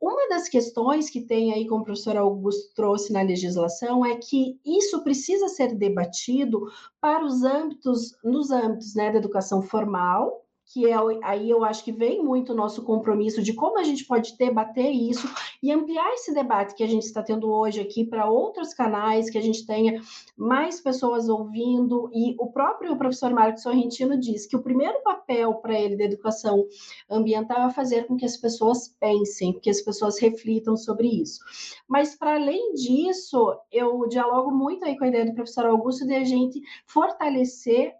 Uma 0.00 0.28
das 0.28 0.48
questões 0.48 1.10
que 1.10 1.20
tem 1.20 1.52
aí, 1.52 1.66
como 1.66 1.82
o 1.82 1.84
professor 1.84 2.16
Augusto 2.16 2.72
trouxe 2.74 3.12
na 3.12 3.20
legislação, 3.20 4.06
é 4.06 4.16
que 4.16 4.58
isso 4.64 5.02
precisa 5.02 5.48
ser 5.48 5.74
debatido 5.74 6.70
para 7.00 7.24
os 7.24 7.42
âmbitos, 7.42 8.16
nos 8.22 8.50
âmbitos 8.50 8.94
né, 8.94 9.10
da 9.10 9.18
educação 9.18 9.60
formal, 9.60 10.44
que 10.68 10.86
é 10.86 10.94
aí 11.22 11.48
eu 11.48 11.64
acho 11.64 11.82
que 11.82 11.90
vem 11.90 12.22
muito 12.22 12.52
o 12.52 12.56
nosso 12.56 12.82
compromisso 12.82 13.42
de 13.42 13.54
como 13.54 13.78
a 13.78 13.84
gente 13.84 14.04
pode 14.04 14.36
debater 14.36 14.90
isso 14.90 15.26
e 15.62 15.72
ampliar 15.72 16.12
esse 16.12 16.32
debate 16.32 16.74
que 16.74 16.82
a 16.82 16.86
gente 16.86 17.04
está 17.04 17.22
tendo 17.22 17.50
hoje 17.50 17.80
aqui 17.80 18.04
para 18.04 18.28
outros 18.30 18.74
canais, 18.74 19.30
que 19.30 19.38
a 19.38 19.40
gente 19.40 19.64
tenha 19.64 20.00
mais 20.36 20.80
pessoas 20.80 21.28
ouvindo. 21.28 22.10
E 22.12 22.36
o 22.38 22.48
próprio 22.52 22.96
professor 22.96 23.32
Marcos 23.32 23.62
Sorrentino 23.62 24.18
diz 24.18 24.46
que 24.46 24.56
o 24.56 24.62
primeiro 24.62 25.02
papel 25.02 25.54
para 25.54 25.78
ele 25.78 25.96
da 25.96 26.04
educação 26.04 26.66
ambiental 27.10 27.68
é 27.68 27.72
fazer 27.72 28.06
com 28.06 28.16
que 28.16 28.26
as 28.26 28.36
pessoas 28.36 28.94
pensem, 29.00 29.58
que 29.58 29.70
as 29.70 29.80
pessoas 29.80 30.20
reflitam 30.20 30.76
sobre 30.76 31.08
isso. 31.08 31.40
Mas, 31.88 32.14
para 32.14 32.34
além 32.34 32.74
disso, 32.74 33.58
eu 33.72 34.06
dialogo 34.06 34.50
muito 34.50 34.84
aí 34.84 34.98
com 34.98 35.04
a 35.04 35.08
ideia 35.08 35.24
do 35.24 35.34
professor 35.34 35.64
Augusto 35.64 36.06
de 36.06 36.14
a 36.14 36.24
gente 36.24 36.60
fortalecer 36.86 37.94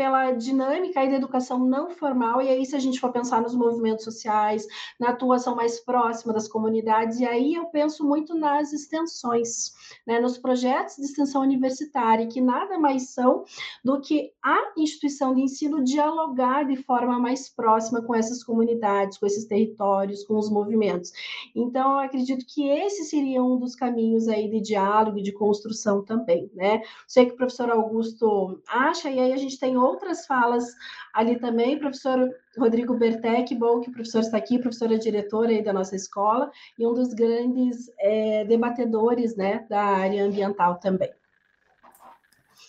pela 0.00 0.30
dinâmica 0.30 0.98
aí 0.98 1.10
da 1.10 1.16
educação 1.16 1.58
não 1.58 1.90
formal, 1.90 2.40
e 2.40 2.48
aí 2.48 2.64
se 2.64 2.74
a 2.74 2.78
gente 2.78 2.98
for 2.98 3.12
pensar 3.12 3.42
nos 3.42 3.54
movimentos 3.54 4.02
sociais, 4.02 4.66
na 4.98 5.10
atuação 5.10 5.54
mais 5.54 5.78
próxima 5.78 6.32
das 6.32 6.48
comunidades, 6.48 7.20
e 7.20 7.26
aí 7.26 7.54
eu 7.54 7.66
penso 7.66 8.02
muito 8.02 8.34
nas 8.34 8.72
extensões, 8.72 9.74
né, 10.06 10.18
nos 10.18 10.38
projetos 10.38 10.96
de 10.96 11.02
extensão 11.02 11.42
universitária, 11.42 12.26
que 12.26 12.40
nada 12.40 12.78
mais 12.78 13.10
são 13.10 13.44
do 13.84 14.00
que 14.00 14.32
a 14.42 14.72
instituição 14.78 15.34
de 15.34 15.42
ensino 15.42 15.84
dialogar 15.84 16.64
de 16.64 16.76
forma 16.76 17.18
mais 17.18 17.50
próxima 17.50 18.00
com 18.00 18.14
essas 18.14 18.42
comunidades, 18.42 19.18
com 19.18 19.26
esses 19.26 19.44
territórios, 19.44 20.24
com 20.24 20.38
os 20.38 20.48
movimentos. 20.48 21.12
Então, 21.54 21.92
eu 21.92 21.98
acredito 21.98 22.46
que 22.48 22.66
esse 22.70 23.04
seria 23.04 23.44
um 23.44 23.58
dos 23.58 23.76
caminhos 23.76 24.28
aí 24.28 24.48
de 24.48 24.62
diálogo 24.62 25.18
e 25.18 25.22
de 25.22 25.32
construção 25.32 26.02
também, 26.02 26.50
né? 26.54 26.80
Sei 27.06 27.26
que 27.26 27.32
o 27.32 27.36
professor 27.36 27.68
Augusto 27.68 28.62
acha, 28.66 29.10
e 29.10 29.20
aí 29.20 29.34
a 29.34 29.36
gente 29.36 29.60
tem 29.60 29.76
outras 29.90 30.26
falas 30.26 30.74
ali 31.12 31.38
também, 31.38 31.78
professor 31.78 32.30
Rodrigo 32.58 32.94
Bertec, 32.94 33.54
bom 33.54 33.80
que 33.80 33.90
o 33.90 33.92
professor 33.92 34.20
está 34.20 34.36
aqui, 34.36 34.58
professora 34.58 34.98
diretora 34.98 35.50
aí 35.50 35.62
da 35.62 35.72
nossa 35.72 35.96
escola, 35.96 36.50
e 36.78 36.86
um 36.86 36.94
dos 36.94 37.12
grandes 37.12 37.90
é, 37.98 38.44
debatedores 38.44 39.36
né, 39.36 39.66
da 39.68 39.82
área 39.82 40.24
ambiental 40.24 40.78
também. 40.78 41.10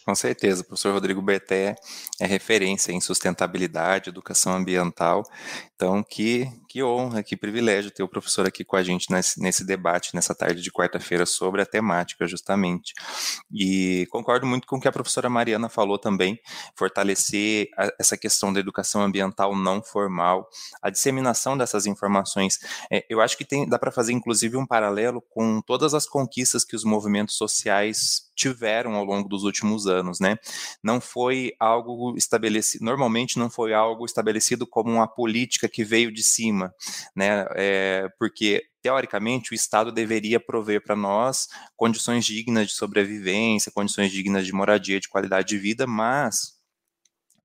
Com 0.03 0.15
certeza, 0.15 0.61
o 0.61 0.65
professor 0.65 0.93
Rodrigo 0.93 1.21
Berté 1.21 1.75
é 2.19 2.25
referência 2.25 2.91
em 2.91 2.99
sustentabilidade, 2.99 4.09
educação 4.09 4.53
ambiental. 4.53 5.23
Então, 5.75 6.03
que, 6.03 6.47
que 6.67 6.83
honra, 6.83 7.21
que 7.21 7.37
privilégio 7.37 7.91
ter 7.91 8.01
o 8.01 8.07
professor 8.07 8.47
aqui 8.47 8.63
com 8.63 8.75
a 8.75 8.81
gente 8.81 9.11
nesse, 9.11 9.39
nesse 9.39 9.63
debate, 9.63 10.15
nessa 10.15 10.33
tarde 10.33 10.61
de 10.61 10.71
quarta-feira, 10.71 11.23
sobre 11.25 11.61
a 11.61 11.67
temática, 11.67 12.27
justamente. 12.27 12.93
E 13.53 14.07
concordo 14.09 14.47
muito 14.47 14.67
com 14.67 14.77
o 14.77 14.81
que 14.81 14.87
a 14.87 14.91
professora 14.91 15.29
Mariana 15.29 15.69
falou 15.69 15.99
também, 15.99 16.39
fortalecer 16.75 17.69
a, 17.77 17.91
essa 17.99 18.17
questão 18.17 18.51
da 18.51 18.59
educação 18.59 19.03
ambiental 19.03 19.55
não 19.55 19.83
formal, 19.83 20.47
a 20.81 20.89
disseminação 20.89 21.55
dessas 21.55 21.85
informações. 21.85 22.57
É, 22.91 23.05
eu 23.07 23.21
acho 23.21 23.37
que 23.37 23.45
tem, 23.45 23.69
dá 23.69 23.77
para 23.77 23.91
fazer, 23.91 24.13
inclusive, 24.13 24.57
um 24.57 24.65
paralelo 24.65 25.21
com 25.29 25.61
todas 25.61 25.93
as 25.93 26.07
conquistas 26.07 26.65
que 26.65 26.75
os 26.75 26.83
movimentos 26.83 27.35
sociais 27.35 28.30
tiveram 28.41 28.95
ao 28.95 29.05
longo 29.05 29.29
dos 29.29 29.43
últimos 29.43 29.87
anos, 29.87 30.19
né? 30.19 30.37
Não 30.83 30.99
foi 30.99 31.53
algo 31.59 32.15
estabelecido, 32.17 32.83
normalmente 32.83 33.37
não 33.37 33.49
foi 33.49 33.73
algo 33.73 34.05
estabelecido 34.05 34.65
como 34.65 34.91
uma 34.91 35.07
política 35.07 35.69
que 35.69 35.83
veio 35.83 36.11
de 36.11 36.23
cima, 36.23 36.73
né? 37.15 37.45
É, 37.55 38.07
porque 38.17 38.63
teoricamente 38.81 39.51
o 39.51 39.55
Estado 39.55 39.91
deveria 39.91 40.39
prover 40.39 40.83
para 40.83 40.95
nós 40.95 41.47
condições 41.75 42.25
dignas 42.25 42.67
de 42.67 42.73
sobrevivência, 42.73 43.71
condições 43.71 44.11
dignas 44.11 44.45
de 44.45 44.53
moradia, 44.53 44.99
de 44.99 45.07
qualidade 45.07 45.49
de 45.49 45.57
vida, 45.57 45.85
mas 45.85 46.60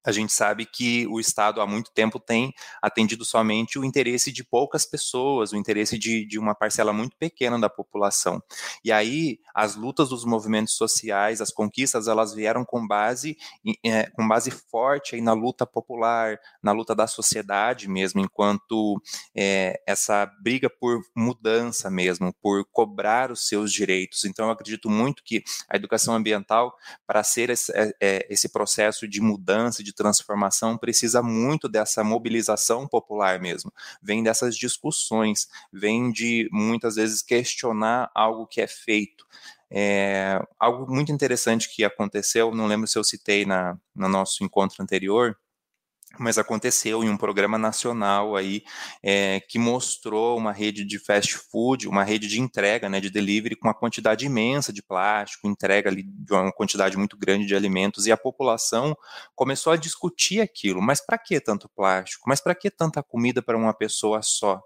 a 0.06 0.12
gente 0.12 0.32
sabe 0.32 0.64
que 0.64 1.06
o 1.08 1.18
Estado 1.18 1.60
há 1.60 1.66
muito 1.66 1.90
tempo 1.92 2.20
tem 2.20 2.54
atendido 2.80 3.24
somente 3.24 3.78
o 3.78 3.84
interesse 3.84 4.30
de 4.30 4.44
poucas 4.44 4.86
pessoas, 4.86 5.52
o 5.52 5.56
interesse 5.56 5.98
de, 5.98 6.24
de 6.24 6.38
uma 6.38 6.54
parcela 6.54 6.92
muito 6.92 7.16
pequena 7.16 7.58
da 7.58 7.68
população. 7.68 8.40
E 8.84 8.92
aí 8.92 9.40
as 9.54 9.74
lutas 9.74 10.10
dos 10.10 10.24
movimentos 10.24 10.74
sociais, 10.74 11.40
as 11.40 11.50
conquistas, 11.50 12.06
elas 12.06 12.32
vieram 12.32 12.64
com 12.64 12.86
base, 12.86 13.36
é, 13.84 14.08
com 14.10 14.26
base 14.28 14.50
forte 14.50 15.14
aí 15.16 15.20
na 15.20 15.32
luta 15.32 15.66
popular, 15.66 16.38
na 16.62 16.72
luta 16.72 16.94
da 16.94 17.06
sociedade 17.06 17.88
mesmo, 17.88 18.20
enquanto 18.20 19.02
é, 19.34 19.80
essa 19.86 20.26
briga 20.40 20.70
por 20.70 21.00
mudança 21.16 21.90
mesmo, 21.90 22.32
por 22.40 22.64
cobrar 22.70 23.32
os 23.32 23.48
seus 23.48 23.72
direitos. 23.72 24.24
Então 24.24 24.46
eu 24.46 24.52
acredito 24.52 24.88
muito 24.88 25.24
que 25.24 25.42
a 25.68 25.76
educação 25.76 26.14
ambiental, 26.14 26.76
para 27.06 27.24
ser 27.24 27.50
esse, 27.50 27.72
é, 27.72 27.92
é 28.00 28.26
esse 28.30 28.48
processo 28.48 29.08
de 29.08 29.20
mudança, 29.20 29.82
de 29.82 29.92
transformação 29.96 30.76
precisa 30.78 31.22
muito 31.22 31.68
dessa 31.68 32.04
mobilização 32.04 32.86
popular 32.86 33.40
mesmo, 33.40 33.72
vem 34.02 34.22
dessas 34.22 34.56
discussões, 34.56 35.48
vem 35.72 36.12
de 36.12 36.48
muitas 36.52 36.96
vezes 36.96 37.22
questionar 37.22 38.10
algo 38.14 38.46
que 38.46 38.60
é 38.60 38.66
feito. 38.66 39.26
É, 39.68 40.40
algo 40.60 40.92
muito 40.92 41.10
interessante 41.10 41.68
que 41.74 41.82
aconteceu, 41.82 42.54
não 42.54 42.66
lembro 42.66 42.86
se 42.86 42.96
eu 42.98 43.02
citei 43.02 43.44
na, 43.44 43.76
no 43.94 44.08
nosso 44.08 44.44
encontro 44.44 44.80
anterior, 44.80 45.36
mas 46.18 46.38
aconteceu 46.38 47.02
em 47.02 47.08
um 47.08 47.16
programa 47.16 47.58
nacional 47.58 48.36
aí 48.36 48.62
é, 49.02 49.40
que 49.48 49.58
mostrou 49.58 50.36
uma 50.36 50.52
rede 50.52 50.84
de 50.84 50.98
fast 50.98 51.36
food, 51.50 51.88
uma 51.88 52.04
rede 52.04 52.26
de 52.28 52.40
entrega, 52.40 52.88
né, 52.88 53.00
de 53.00 53.10
delivery 53.10 53.56
com 53.56 53.68
uma 53.68 53.74
quantidade 53.74 54.26
imensa 54.26 54.72
de 54.72 54.82
plástico, 54.82 55.48
entrega 55.48 55.90
ali 55.90 56.02
de 56.02 56.32
uma 56.32 56.52
quantidade 56.52 56.96
muito 56.96 57.16
grande 57.16 57.46
de 57.46 57.54
alimentos 57.54 58.06
e 58.06 58.12
a 58.12 58.16
população 58.16 58.96
começou 59.34 59.72
a 59.72 59.76
discutir 59.76 60.40
aquilo. 60.40 60.82
Mas 60.82 61.04
para 61.04 61.18
que 61.18 61.40
tanto 61.40 61.68
plástico? 61.68 62.24
Mas 62.28 62.40
para 62.40 62.54
que 62.54 62.70
tanta 62.70 63.02
comida 63.02 63.42
para 63.42 63.56
uma 63.56 63.74
pessoa 63.74 64.22
só? 64.22 64.62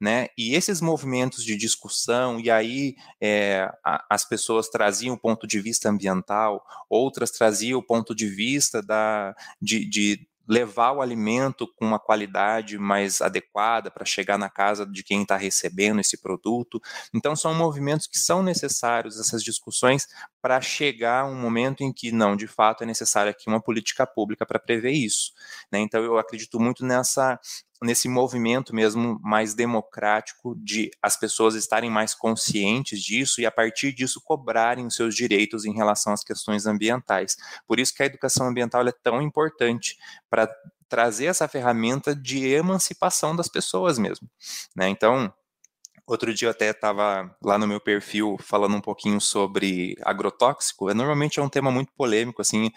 Né? 0.00 0.28
E 0.36 0.54
esses 0.54 0.80
movimentos 0.80 1.44
de 1.44 1.56
discussão, 1.56 2.40
e 2.40 2.50
aí 2.50 2.96
é, 3.20 3.70
a, 3.84 4.04
as 4.10 4.24
pessoas 4.24 4.68
traziam 4.68 5.14
o 5.14 5.18
ponto 5.18 5.46
de 5.46 5.60
vista 5.60 5.88
ambiental, 5.88 6.64
outras 6.88 7.30
traziam 7.30 7.78
o 7.78 7.82
ponto 7.82 8.14
de 8.14 8.26
vista 8.26 8.82
da, 8.82 9.34
de, 9.60 9.84
de 9.88 10.28
levar 10.50 10.90
o 10.90 11.00
alimento 11.00 11.68
com 11.76 11.84
uma 11.84 12.00
qualidade 12.00 12.76
mais 12.76 13.20
adequada 13.20 13.88
para 13.88 14.04
chegar 14.04 14.36
na 14.36 14.50
casa 14.50 14.84
de 14.84 15.04
quem 15.04 15.22
está 15.22 15.36
recebendo 15.36 16.00
esse 16.00 16.20
produto. 16.20 16.80
Então, 17.14 17.36
são 17.36 17.54
movimentos 17.54 18.08
que 18.08 18.18
são 18.18 18.42
necessários, 18.42 19.20
essas 19.20 19.44
discussões, 19.44 20.08
para 20.40 20.60
chegar 20.60 21.22
a 21.22 21.26
um 21.26 21.34
momento 21.34 21.82
em 21.82 21.92
que, 21.92 22.10
não, 22.12 22.36
de 22.36 22.46
fato, 22.46 22.82
é 22.82 22.86
necessário 22.86 23.30
aqui 23.30 23.48
uma 23.48 23.60
política 23.60 24.06
pública 24.06 24.46
para 24.46 24.58
prever 24.58 24.92
isso. 24.92 25.32
Né? 25.70 25.78
Então, 25.78 26.02
eu 26.02 26.18
acredito 26.18 26.58
muito 26.58 26.84
nessa 26.84 27.38
nesse 27.82 28.08
movimento 28.08 28.74
mesmo 28.74 29.18
mais 29.22 29.54
democrático 29.54 30.54
de 30.56 30.90
as 31.00 31.16
pessoas 31.16 31.54
estarem 31.54 31.90
mais 31.90 32.14
conscientes 32.14 33.02
disso 33.02 33.40
e 33.40 33.46
a 33.46 33.50
partir 33.50 33.92
disso 33.92 34.20
cobrarem 34.22 34.86
os 34.86 34.94
seus 34.94 35.14
direitos 35.14 35.64
em 35.64 35.72
relação 35.72 36.12
às 36.12 36.22
questões 36.22 36.66
ambientais. 36.66 37.36
Por 37.66 37.80
isso 37.80 37.94
que 37.94 38.02
a 38.02 38.06
educação 38.06 38.48
ambiental 38.48 38.86
é 38.86 38.92
tão 38.92 39.22
importante 39.22 39.96
para 40.28 40.46
trazer 40.90 41.26
essa 41.26 41.48
ferramenta 41.48 42.14
de 42.14 42.46
emancipação 42.48 43.34
das 43.34 43.48
pessoas 43.48 43.98
mesmo, 43.98 44.28
né? 44.76 44.88
Então, 44.88 45.32
Outro 46.10 46.34
dia 46.34 46.48
eu 46.48 46.50
até 46.50 46.70
estava 46.70 47.32
lá 47.40 47.56
no 47.56 47.68
meu 47.68 47.80
perfil 47.80 48.36
falando 48.40 48.74
um 48.74 48.80
pouquinho 48.80 49.20
sobre 49.20 49.94
agrotóxico. 50.02 50.90
É, 50.90 50.94
normalmente 50.94 51.38
é 51.38 51.42
um 51.42 51.48
tema 51.48 51.70
muito 51.70 51.92
polêmico, 51.92 52.42
assim. 52.42 52.68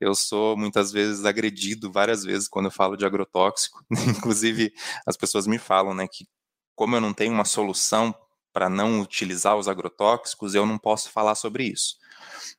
Eu 0.00 0.12
sou 0.12 0.56
muitas 0.56 0.90
vezes 0.90 1.24
agredido 1.24 1.92
várias 1.92 2.24
vezes 2.24 2.48
quando 2.48 2.64
eu 2.64 2.72
falo 2.72 2.96
de 2.96 3.06
agrotóxico. 3.06 3.80
Inclusive, 4.08 4.72
as 5.06 5.16
pessoas 5.16 5.46
me 5.46 5.56
falam, 5.56 5.94
né, 5.94 6.08
que 6.10 6.26
como 6.74 6.96
eu 6.96 7.00
não 7.00 7.14
tenho 7.14 7.32
uma 7.32 7.44
solução 7.44 8.12
para 8.52 8.68
não 8.68 9.00
utilizar 9.00 9.56
os 9.56 9.68
agrotóxicos, 9.68 10.56
eu 10.56 10.66
não 10.66 10.76
posso 10.76 11.12
falar 11.12 11.36
sobre 11.36 11.62
isso. 11.62 11.94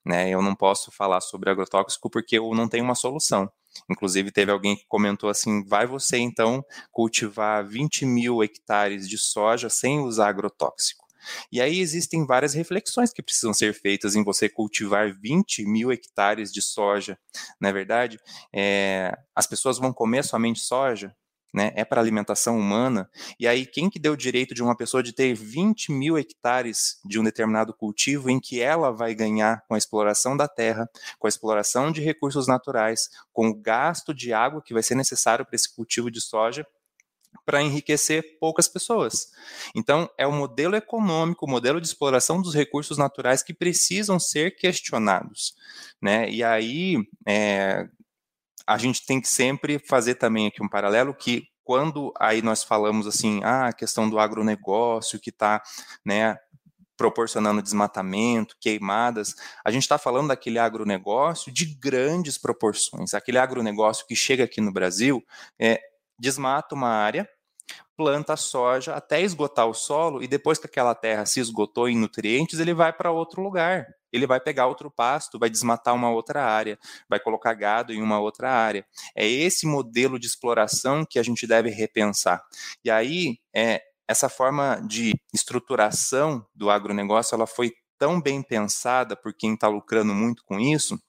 Né? 0.05 0.29
Eu 0.29 0.41
não 0.41 0.55
posso 0.55 0.91
falar 0.93 1.19
sobre 1.19 1.49
agrotóxico 1.49 2.09
porque 2.09 2.37
eu 2.37 2.55
não 2.55 2.69
tenho 2.69 2.85
uma 2.85 2.95
solução. 2.95 3.51
Inclusive, 3.89 4.31
teve 4.31 4.51
alguém 4.51 4.75
que 4.75 4.85
comentou 4.87 5.29
assim: 5.29 5.63
vai 5.65 5.85
você 5.85 6.17
então 6.17 6.63
cultivar 6.91 7.65
20 7.67 8.05
mil 8.05 8.43
hectares 8.43 9.07
de 9.07 9.17
soja 9.17 9.69
sem 9.69 9.99
usar 9.99 10.29
agrotóxico. 10.29 11.05
E 11.51 11.61
aí 11.61 11.79
existem 11.79 12.25
várias 12.25 12.53
reflexões 12.53 13.13
que 13.13 13.21
precisam 13.21 13.53
ser 13.53 13.73
feitas 13.73 14.15
em 14.15 14.23
você 14.23 14.49
cultivar 14.49 15.13
20 15.13 15.63
mil 15.65 15.91
hectares 15.91 16.51
de 16.51 16.61
soja, 16.61 17.17
não 17.59 17.69
é 17.69 17.73
verdade? 17.73 18.19
É, 18.53 19.15
as 19.35 19.45
pessoas 19.47 19.77
vão 19.77 19.93
comer 19.93 20.23
somente 20.23 20.59
soja? 20.59 21.15
Né, 21.53 21.71
é 21.75 21.83
para 21.83 21.99
alimentação 21.99 22.57
humana, 22.57 23.09
e 23.39 23.47
aí 23.47 23.65
quem 23.65 23.89
que 23.89 23.99
deu 23.99 24.13
o 24.13 24.17
direito 24.17 24.53
de 24.53 24.63
uma 24.63 24.75
pessoa 24.75 25.03
de 25.03 25.13
ter 25.13 25.33
20 25.33 25.91
mil 25.91 26.17
hectares 26.17 26.99
de 27.03 27.19
um 27.19 27.23
determinado 27.23 27.73
cultivo 27.73 28.29
em 28.29 28.39
que 28.39 28.61
ela 28.61 28.91
vai 28.91 29.13
ganhar 29.13 29.63
com 29.67 29.75
a 29.75 29.77
exploração 29.77 30.37
da 30.37 30.47
terra, 30.47 30.89
com 31.19 31.27
a 31.27 31.29
exploração 31.29 31.91
de 31.91 32.01
recursos 32.01 32.47
naturais, 32.47 33.09
com 33.33 33.49
o 33.49 33.55
gasto 33.55 34.13
de 34.13 34.33
água 34.33 34.61
que 34.61 34.73
vai 34.73 34.83
ser 34.83 34.95
necessário 34.95 35.45
para 35.45 35.55
esse 35.55 35.73
cultivo 35.73 36.09
de 36.09 36.21
soja, 36.21 36.65
para 37.45 37.61
enriquecer 37.61 38.37
poucas 38.39 38.67
pessoas. 38.67 39.31
Então, 39.75 40.09
é 40.17 40.27
o 40.27 40.31
modelo 40.31 40.75
econômico, 40.75 41.45
o 41.45 41.49
modelo 41.49 41.81
de 41.81 41.87
exploração 41.87 42.41
dos 42.41 42.53
recursos 42.53 42.97
naturais 42.97 43.41
que 43.41 43.53
precisam 43.53 44.19
ser 44.19 44.55
questionados. 44.55 45.55
Né? 46.01 46.29
E 46.29 46.43
aí, 46.43 46.97
é, 47.25 47.87
a 48.65 48.77
gente 48.77 49.05
tem 49.05 49.19
que 49.19 49.27
sempre 49.27 49.79
fazer 49.79 50.15
também 50.15 50.47
aqui 50.47 50.63
um 50.63 50.69
paralelo 50.69 51.13
que 51.13 51.47
quando 51.63 52.11
aí 52.19 52.41
nós 52.41 52.63
falamos 52.63 53.07
assim, 53.07 53.41
ah, 53.43 53.67
a 53.67 53.73
questão 53.73 54.09
do 54.09 54.19
agronegócio 54.19 55.19
que 55.19 55.29
está, 55.29 55.61
né, 56.05 56.37
proporcionando 56.97 57.61
desmatamento, 57.61 58.55
queimadas, 58.59 59.33
a 59.65 59.71
gente 59.71 59.83
está 59.83 59.97
falando 59.97 60.27
daquele 60.27 60.59
agronegócio 60.59 61.51
de 61.51 61.65
grandes 61.65 62.37
proporções. 62.37 63.13
Aquele 63.13 63.37
agronegócio 63.37 64.05
que 64.05 64.15
chega 64.15 64.43
aqui 64.43 64.61
no 64.61 64.71
Brasil, 64.71 65.23
é, 65.59 65.79
desmata 66.19 66.75
uma 66.75 66.89
área, 66.89 67.27
planta 67.97 68.35
soja 68.35 68.93
até 68.93 69.21
esgotar 69.21 69.65
o 69.67 69.73
solo 69.73 70.21
e 70.21 70.27
depois 70.27 70.59
que 70.59 70.67
aquela 70.67 70.93
terra 70.93 71.25
se 71.25 71.39
esgotou 71.39 71.89
em 71.89 71.97
nutrientes, 71.97 72.59
ele 72.59 72.73
vai 72.73 72.93
para 72.93 73.11
outro 73.11 73.41
lugar. 73.41 73.87
Ele 74.11 74.27
vai 74.27 74.39
pegar 74.39 74.67
outro 74.67 74.91
pasto, 74.91 75.39
vai 75.39 75.49
desmatar 75.49 75.93
uma 75.93 76.09
outra 76.09 76.43
área, 76.43 76.77
vai 77.09 77.19
colocar 77.19 77.53
gado 77.53 77.93
em 77.93 78.01
uma 78.01 78.19
outra 78.19 78.51
área. 78.51 78.85
É 79.15 79.27
esse 79.27 79.65
modelo 79.65 80.19
de 80.19 80.27
exploração 80.27 81.05
que 81.05 81.19
a 81.19 81.23
gente 81.23 81.47
deve 81.47 81.69
repensar. 81.69 82.43
E 82.83 82.91
aí, 82.91 83.37
é, 83.55 83.81
essa 84.07 84.27
forma 84.27 84.81
de 84.87 85.13
estruturação 85.33 86.45
do 86.53 86.69
agronegócio, 86.69 87.35
ela 87.35 87.47
foi 87.47 87.71
tão 87.97 88.19
bem 88.19 88.41
pensada 88.41 89.15
por 89.15 89.33
quem 89.33 89.53
está 89.53 89.67
lucrando 89.67 90.13
muito 90.13 90.43
com 90.43 90.59
isso, 90.59 90.99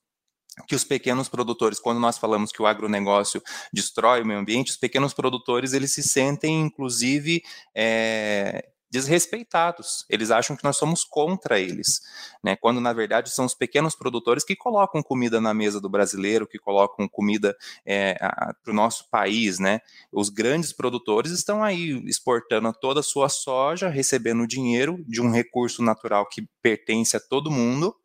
que 0.68 0.74
os 0.74 0.84
pequenos 0.84 1.28
produtores, 1.28 1.80
quando 1.80 1.98
nós 1.98 2.18
falamos 2.18 2.52
que 2.52 2.60
o 2.60 2.66
agronegócio 2.66 3.42
destrói 3.72 4.22
o 4.22 4.26
meio 4.26 4.40
ambiente, 4.40 4.70
os 4.70 4.76
pequenos 4.76 5.14
produtores 5.14 5.72
eles 5.72 5.94
se 5.94 6.02
sentem, 6.02 6.60
inclusive, 6.60 7.42
é, 7.74 8.71
desrespeitados. 8.92 10.04
Eles 10.06 10.30
acham 10.30 10.54
que 10.54 10.62
nós 10.62 10.76
somos 10.76 11.02
contra 11.02 11.58
eles, 11.58 12.02
né? 12.44 12.54
Quando 12.54 12.78
na 12.78 12.92
verdade 12.92 13.30
são 13.30 13.46
os 13.46 13.54
pequenos 13.54 13.96
produtores 13.96 14.44
que 14.44 14.54
colocam 14.54 15.02
comida 15.02 15.40
na 15.40 15.54
mesa 15.54 15.80
do 15.80 15.88
brasileiro, 15.88 16.46
que 16.46 16.58
colocam 16.58 17.08
comida 17.08 17.56
é, 17.86 18.14
para 18.62 18.70
o 18.70 18.74
nosso 18.74 19.08
país, 19.08 19.58
né? 19.58 19.80
Os 20.12 20.28
grandes 20.28 20.74
produtores 20.74 21.32
estão 21.32 21.64
aí 21.64 22.02
exportando 22.06 22.70
toda 22.74 23.00
a 23.00 23.02
sua 23.02 23.30
soja, 23.30 23.88
recebendo 23.88 24.46
dinheiro 24.46 25.02
de 25.08 25.22
um 25.22 25.30
recurso 25.32 25.82
natural 25.82 26.28
que 26.28 26.46
pertence 26.60 27.16
a 27.16 27.20
todo 27.20 27.50
mundo 27.50 27.96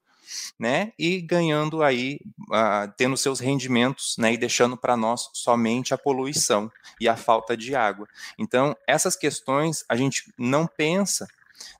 né? 0.59 0.91
E 0.97 1.21
ganhando 1.21 1.83
aí, 1.83 2.19
uh, 2.51 2.91
tendo 2.97 3.17
seus 3.17 3.39
rendimentos, 3.39 4.15
né? 4.17 4.33
E 4.33 4.37
deixando 4.37 4.77
para 4.77 4.97
nós 4.97 5.29
somente 5.33 5.93
a 5.93 5.97
poluição 5.97 6.71
e 6.99 7.07
a 7.07 7.15
falta 7.15 7.55
de 7.55 7.75
água. 7.75 8.07
Então, 8.37 8.75
essas 8.87 9.15
questões 9.15 9.83
a 9.87 9.95
gente 9.95 10.33
não 10.37 10.67
pensa 10.67 11.27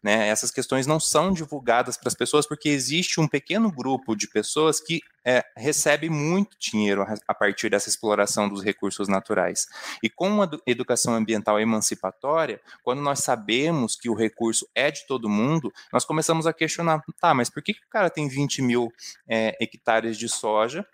né? 0.02 0.28
Essas 0.28 0.52
questões 0.52 0.88
não 0.88 1.00
são 1.00 1.32
divulgadas 1.32 1.98
para 1.98 2.08
as 2.08 2.16
pessoas 2.16 2.48
porque 2.48 2.70
existe 2.70 3.20
um 3.20 3.28
pequeno 3.28 3.72
grupo 3.72 4.16
de 4.16 4.28
pessoas 4.28 4.80
que 4.80 5.02
é, 5.26 5.44
recebe 5.58 6.10
muito 6.10 6.58
dinheiro 6.58 7.06
a 7.28 7.34
partir 7.34 7.70
dessa 7.70 7.90
exploração 7.90 8.48
dos 8.48 8.64
recursos 8.64 9.08
naturais. 9.08 9.68
E 10.02 10.10
com 10.10 10.30
uma 10.30 10.50
educação 10.66 11.14
ambiental 11.14 11.60
emancipatória, 11.60 12.62
quando 12.82 13.02
nós 13.02 13.20
sabemos 13.20 13.96
que 13.96 14.10
o 14.10 14.14
recurso 14.14 14.68
é 14.74 14.90
de 14.90 15.06
todo 15.06 15.30
mundo, 15.30 15.74
nós 15.92 16.06
começamos 16.06 16.48
a 16.48 16.54
questionar, 16.54 17.04
tá, 17.20 17.34
mas 17.34 17.50
por 17.50 17.62
que, 17.62 17.74
que 17.74 17.86
o 17.86 17.90
cara 17.90 18.10
tem 18.10 18.28
20 18.28 18.62
mil 18.62 18.94
é, 19.28 19.58
hectares 19.62 20.18
de 20.18 20.30
soja 20.30 20.86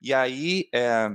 e 0.00 0.14
aí... 0.14 0.68
É, 0.72 1.10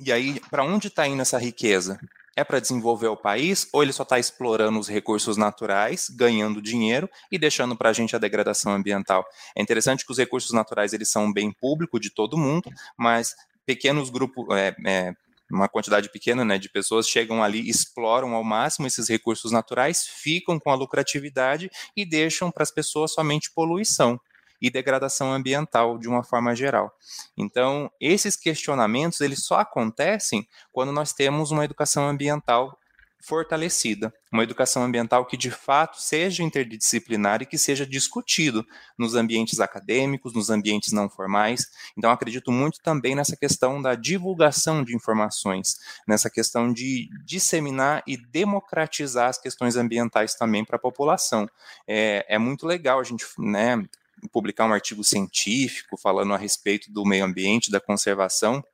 e 0.00 0.12
aí, 0.12 0.38
para 0.48 0.62
onde 0.62 0.86
está 0.86 1.08
indo 1.08 1.22
essa 1.22 1.38
riqueza? 1.38 1.98
É 2.38 2.44
para 2.44 2.60
desenvolver 2.60 3.08
o 3.08 3.16
país 3.16 3.68
ou 3.72 3.82
ele 3.82 3.92
só 3.92 4.04
está 4.04 4.16
explorando 4.16 4.78
os 4.78 4.86
recursos 4.86 5.36
naturais, 5.36 6.08
ganhando 6.08 6.62
dinheiro 6.62 7.10
e 7.32 7.36
deixando 7.36 7.76
para 7.76 7.90
a 7.90 7.92
gente 7.92 8.14
a 8.14 8.18
degradação 8.18 8.72
ambiental? 8.72 9.26
É 9.56 9.60
interessante 9.60 10.06
que 10.06 10.12
os 10.12 10.18
recursos 10.18 10.52
naturais 10.52 10.92
eles 10.92 11.10
são 11.10 11.24
um 11.24 11.32
bem 11.32 11.50
público 11.50 11.98
de 11.98 12.10
todo 12.10 12.38
mundo, 12.38 12.70
mas 12.96 13.34
pequenos 13.66 14.08
grupos, 14.08 14.46
é, 14.56 14.72
é, 14.86 15.12
uma 15.50 15.68
quantidade 15.68 16.12
pequena 16.12 16.44
né, 16.44 16.58
de 16.58 16.68
pessoas 16.68 17.08
chegam 17.08 17.42
ali, 17.42 17.68
exploram 17.68 18.34
ao 18.34 18.44
máximo 18.44 18.86
esses 18.86 19.08
recursos 19.08 19.50
naturais, 19.50 20.06
ficam 20.06 20.60
com 20.60 20.70
a 20.70 20.76
lucratividade 20.76 21.68
e 21.96 22.06
deixam 22.06 22.52
para 22.52 22.62
as 22.62 22.70
pessoas 22.70 23.12
somente 23.12 23.50
poluição 23.52 24.20
e 24.60 24.70
degradação 24.70 25.32
ambiental 25.32 25.98
de 25.98 26.08
uma 26.08 26.22
forma 26.22 26.54
geral. 26.54 26.92
Então, 27.36 27.90
esses 28.00 28.36
questionamentos 28.36 29.20
eles 29.20 29.44
só 29.44 29.60
acontecem 29.60 30.46
quando 30.72 30.92
nós 30.92 31.12
temos 31.12 31.50
uma 31.50 31.64
educação 31.64 32.08
ambiental 32.08 32.78
fortalecida, 33.20 34.14
uma 34.32 34.42
educação 34.42 34.84
ambiental 34.84 35.26
que 35.26 35.36
de 35.36 35.50
fato 35.50 36.00
seja 36.00 36.42
interdisciplinar 36.42 37.42
e 37.42 37.46
que 37.46 37.58
seja 37.58 37.84
discutido 37.84 38.64
nos 38.96 39.14
ambientes 39.14 39.60
acadêmicos, 39.60 40.32
nos 40.32 40.50
ambientes 40.50 40.92
não 40.92 41.10
formais. 41.10 41.66
Então, 41.96 42.10
acredito 42.10 42.52
muito 42.52 42.80
também 42.80 43.14
nessa 43.14 43.36
questão 43.36 43.82
da 43.82 43.94
divulgação 43.94 44.84
de 44.84 44.94
informações, 44.94 45.78
nessa 46.06 46.30
questão 46.30 46.72
de 46.72 47.08
disseminar 47.24 48.02
e 48.06 48.16
democratizar 48.16 49.28
as 49.28 49.38
questões 49.38 49.76
ambientais 49.76 50.34
também 50.34 50.64
para 50.64 50.76
a 50.76 50.80
população. 50.80 51.48
É, 51.86 52.24
é 52.28 52.38
muito 52.38 52.66
legal 52.66 53.00
a 53.00 53.04
gente, 53.04 53.24
né, 53.38 53.84
publicar 54.32 54.66
um 54.66 54.72
artigo 54.72 55.04
científico 55.04 55.96
falando 55.96 56.34
a 56.34 56.38
respeito 56.38 56.90
do 56.92 57.04
meio 57.04 57.24
ambiente, 57.24 57.70
da 57.70 57.80
conservação, 57.80 58.64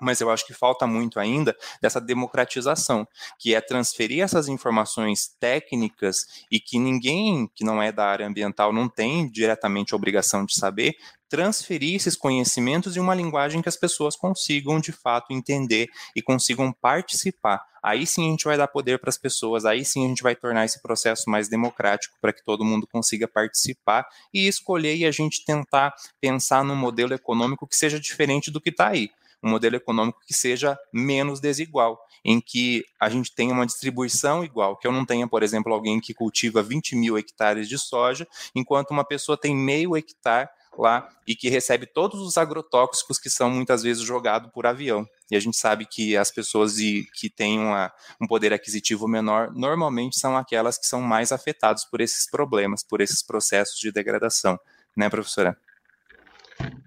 mas 0.00 0.20
eu 0.20 0.30
acho 0.30 0.46
que 0.46 0.54
falta 0.54 0.86
muito 0.86 1.18
ainda 1.18 1.56
dessa 1.80 2.00
democratização, 2.00 3.06
que 3.38 3.54
é 3.54 3.60
transferir 3.60 4.22
essas 4.22 4.48
informações 4.48 5.34
técnicas 5.40 6.26
e 6.50 6.60
que 6.60 6.78
ninguém 6.78 7.50
que 7.54 7.64
não 7.64 7.82
é 7.82 7.90
da 7.90 8.06
área 8.06 8.26
ambiental 8.26 8.72
não 8.72 8.88
tem 8.88 9.28
diretamente 9.30 9.92
a 9.92 9.96
obrigação 9.96 10.44
de 10.44 10.54
saber, 10.54 10.96
transferir 11.28 11.96
esses 11.96 12.16
conhecimentos 12.16 12.96
em 12.96 13.00
uma 13.00 13.14
linguagem 13.14 13.60
que 13.60 13.68
as 13.68 13.76
pessoas 13.76 14.14
consigam 14.16 14.78
de 14.78 14.92
fato 14.92 15.32
entender 15.32 15.88
e 16.14 16.22
consigam 16.22 16.72
participar. 16.72 17.64
Aí 17.82 18.06
sim 18.06 18.26
a 18.26 18.30
gente 18.30 18.44
vai 18.44 18.56
dar 18.56 18.68
poder 18.68 18.98
para 18.98 19.10
as 19.10 19.18
pessoas, 19.18 19.64
aí 19.64 19.84
sim 19.84 20.04
a 20.04 20.08
gente 20.08 20.22
vai 20.22 20.34
tornar 20.34 20.64
esse 20.64 20.80
processo 20.82 21.30
mais 21.30 21.48
democrático 21.48 22.16
para 22.20 22.32
que 22.32 22.44
todo 22.44 22.64
mundo 22.64 22.86
consiga 22.86 23.28
participar 23.28 24.06
e 24.32 24.46
escolher 24.46 24.96
e 24.96 25.04
a 25.04 25.10
gente 25.10 25.44
tentar 25.44 25.94
pensar 26.20 26.64
num 26.64 26.76
modelo 26.76 27.14
econômico 27.14 27.66
que 27.66 27.76
seja 27.76 27.98
diferente 27.98 28.50
do 28.50 28.60
que 28.60 28.70
está 28.70 28.88
aí 28.88 29.10
um 29.42 29.50
modelo 29.50 29.76
econômico 29.76 30.20
que 30.26 30.34
seja 30.34 30.76
menos 30.92 31.40
desigual, 31.40 31.98
em 32.24 32.40
que 32.40 32.84
a 33.00 33.08
gente 33.08 33.34
tenha 33.34 33.52
uma 33.52 33.66
distribuição 33.66 34.44
igual, 34.44 34.76
que 34.76 34.86
eu 34.86 34.92
não 34.92 35.04
tenha, 35.04 35.28
por 35.28 35.42
exemplo, 35.42 35.72
alguém 35.72 36.00
que 36.00 36.14
cultiva 36.14 36.62
20 36.62 36.96
mil 36.96 37.16
hectares 37.16 37.68
de 37.68 37.78
soja, 37.78 38.26
enquanto 38.54 38.90
uma 38.90 39.04
pessoa 39.04 39.38
tem 39.38 39.54
meio 39.54 39.96
hectare 39.96 40.48
lá 40.78 41.08
e 41.26 41.34
que 41.34 41.48
recebe 41.48 41.86
todos 41.86 42.20
os 42.20 42.36
agrotóxicos 42.36 43.18
que 43.18 43.30
são 43.30 43.50
muitas 43.50 43.82
vezes 43.82 44.02
jogados 44.02 44.50
por 44.52 44.66
avião. 44.66 45.06
E 45.30 45.36
a 45.36 45.40
gente 45.40 45.56
sabe 45.56 45.86
que 45.86 46.16
as 46.16 46.30
pessoas 46.30 46.76
que 46.76 47.30
têm 47.34 47.58
uma, 47.58 47.92
um 48.20 48.26
poder 48.26 48.52
aquisitivo 48.52 49.08
menor 49.08 49.52
normalmente 49.52 50.18
são 50.18 50.36
aquelas 50.36 50.78
que 50.78 50.86
são 50.86 51.00
mais 51.00 51.32
afetadas 51.32 51.84
por 51.84 52.00
esses 52.00 52.28
problemas, 52.30 52.82
por 52.82 53.00
esses 53.00 53.22
processos 53.22 53.78
de 53.78 53.90
degradação, 53.90 54.58
né, 54.96 55.08
professora? 55.08 55.56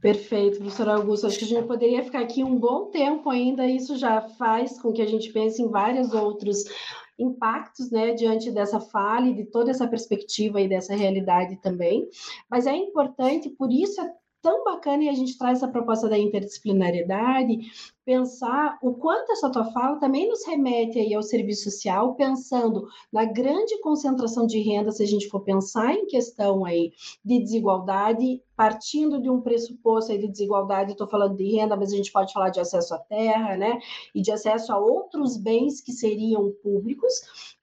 Perfeito, 0.01 0.59
professor 0.59 0.89
Augusto. 0.89 1.27
Acho 1.27 1.37
que 1.37 1.45
a 1.45 1.47
gente 1.47 1.67
poderia 1.67 2.03
ficar 2.03 2.21
aqui 2.21 2.43
um 2.43 2.55
bom 2.55 2.85
tempo 2.85 3.29
ainda. 3.29 3.65
Isso 3.65 3.97
já 3.97 4.21
faz 4.21 4.81
com 4.81 4.91
que 4.93 5.01
a 5.01 5.05
gente 5.05 5.31
pense 5.31 5.61
em 5.61 5.69
vários 5.69 6.13
outros 6.13 6.63
impactos, 7.17 7.91
né, 7.91 8.13
diante 8.13 8.49
dessa 8.49 8.79
fala 8.79 9.27
e 9.27 9.33
de 9.33 9.43
toda 9.43 9.71
essa 9.71 9.85
perspectiva 9.85 10.61
e 10.61 10.69
dessa 10.69 10.95
realidade 10.95 11.57
também. 11.57 12.07
Mas 12.49 12.65
é 12.65 12.73
importante, 12.73 13.49
por 13.49 13.69
isso 13.71 13.99
é 13.99 14.09
tão 14.41 14.63
bacana 14.63 15.03
e 15.03 15.09
a 15.09 15.13
gente 15.13 15.37
traz 15.37 15.57
essa 15.57 15.67
proposta 15.67 16.07
da 16.07 16.17
interdisciplinariedade, 16.17 17.59
pensar 18.09 18.79
o 18.81 18.95
quanto 18.95 19.33
essa 19.33 19.51
tua 19.51 19.65
fala 19.65 19.99
também 19.99 20.27
nos 20.27 20.43
remete 20.43 20.97
aí 20.97 21.13
ao 21.13 21.21
serviço 21.21 21.65
social, 21.65 22.15
pensando 22.15 22.87
na 23.13 23.23
grande 23.23 23.79
concentração 23.81 24.47
de 24.47 24.59
renda, 24.59 24.91
se 24.91 25.03
a 25.03 25.05
gente 25.05 25.29
for 25.29 25.41
pensar 25.41 25.93
em 25.93 26.07
questão 26.07 26.65
aí 26.65 26.91
de 27.23 27.39
desigualdade, 27.39 28.41
partindo 28.55 29.21
de 29.21 29.29
um 29.29 29.39
pressuposto 29.41 30.11
aí 30.11 30.17
de 30.17 30.27
desigualdade, 30.27 30.93
estou 30.93 31.07
falando 31.07 31.37
de 31.37 31.55
renda, 31.55 31.77
mas 31.77 31.93
a 31.93 31.95
gente 31.95 32.11
pode 32.11 32.33
falar 32.33 32.49
de 32.49 32.59
acesso 32.59 32.95
à 32.95 32.97
terra, 32.97 33.55
né, 33.55 33.77
e 34.15 34.23
de 34.23 34.31
acesso 34.31 34.73
a 34.73 34.79
outros 34.79 35.37
bens 35.37 35.79
que 35.79 35.91
seriam 35.91 36.51
públicos, 36.63 37.13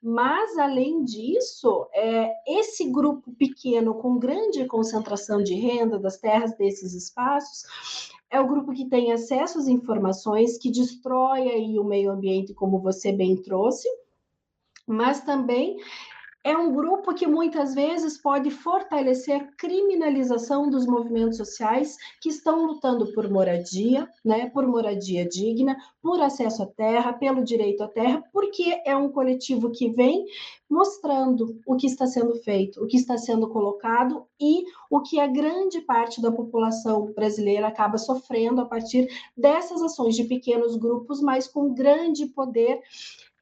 mas 0.00 0.56
além 0.58 1.02
disso, 1.02 1.88
é, 1.92 2.32
esse 2.46 2.88
grupo 2.88 3.32
pequeno 3.32 3.94
com 3.94 4.16
grande 4.16 4.64
concentração 4.66 5.42
de 5.42 5.54
renda 5.54 5.98
das 5.98 6.18
terras 6.18 6.56
desses 6.56 6.94
espaços, 6.94 7.64
é 8.30 8.40
o 8.40 8.46
grupo 8.46 8.72
que 8.72 8.88
tem 8.88 9.12
acesso 9.12 9.58
às 9.58 9.68
informações, 9.68 10.58
que 10.58 10.70
destrói 10.70 11.48
aí 11.48 11.78
o 11.78 11.84
meio 11.84 12.10
ambiente, 12.10 12.54
como 12.54 12.80
você 12.80 13.12
bem 13.12 13.36
trouxe, 13.36 13.88
mas 14.86 15.22
também 15.22 15.76
é 16.46 16.56
um 16.56 16.72
grupo 16.72 17.12
que 17.12 17.26
muitas 17.26 17.74
vezes 17.74 18.16
pode 18.16 18.52
fortalecer 18.52 19.34
a 19.34 19.44
criminalização 19.56 20.70
dos 20.70 20.86
movimentos 20.86 21.38
sociais 21.38 21.96
que 22.20 22.28
estão 22.28 22.64
lutando 22.64 23.12
por 23.12 23.28
moradia, 23.28 24.08
né, 24.24 24.48
por 24.50 24.64
moradia 24.64 25.28
digna, 25.28 25.76
por 26.00 26.20
acesso 26.20 26.62
à 26.62 26.66
terra, 26.66 27.12
pelo 27.12 27.42
direito 27.42 27.82
à 27.82 27.88
terra, 27.88 28.22
porque 28.32 28.80
é 28.86 28.96
um 28.96 29.10
coletivo 29.10 29.72
que 29.72 29.90
vem 29.90 30.24
mostrando 30.70 31.60
o 31.66 31.74
que 31.74 31.88
está 31.88 32.06
sendo 32.06 32.36
feito, 32.36 32.80
o 32.80 32.86
que 32.86 32.96
está 32.96 33.18
sendo 33.18 33.48
colocado 33.48 34.24
e 34.40 34.62
o 34.88 35.00
que 35.00 35.18
a 35.18 35.26
grande 35.26 35.80
parte 35.80 36.22
da 36.22 36.30
população 36.30 37.12
brasileira 37.12 37.66
acaba 37.66 37.98
sofrendo 37.98 38.60
a 38.60 38.66
partir 38.66 39.08
dessas 39.36 39.82
ações 39.82 40.14
de 40.14 40.22
pequenos 40.22 40.76
grupos, 40.76 41.20
mas 41.20 41.48
com 41.48 41.74
grande 41.74 42.26
poder 42.26 42.80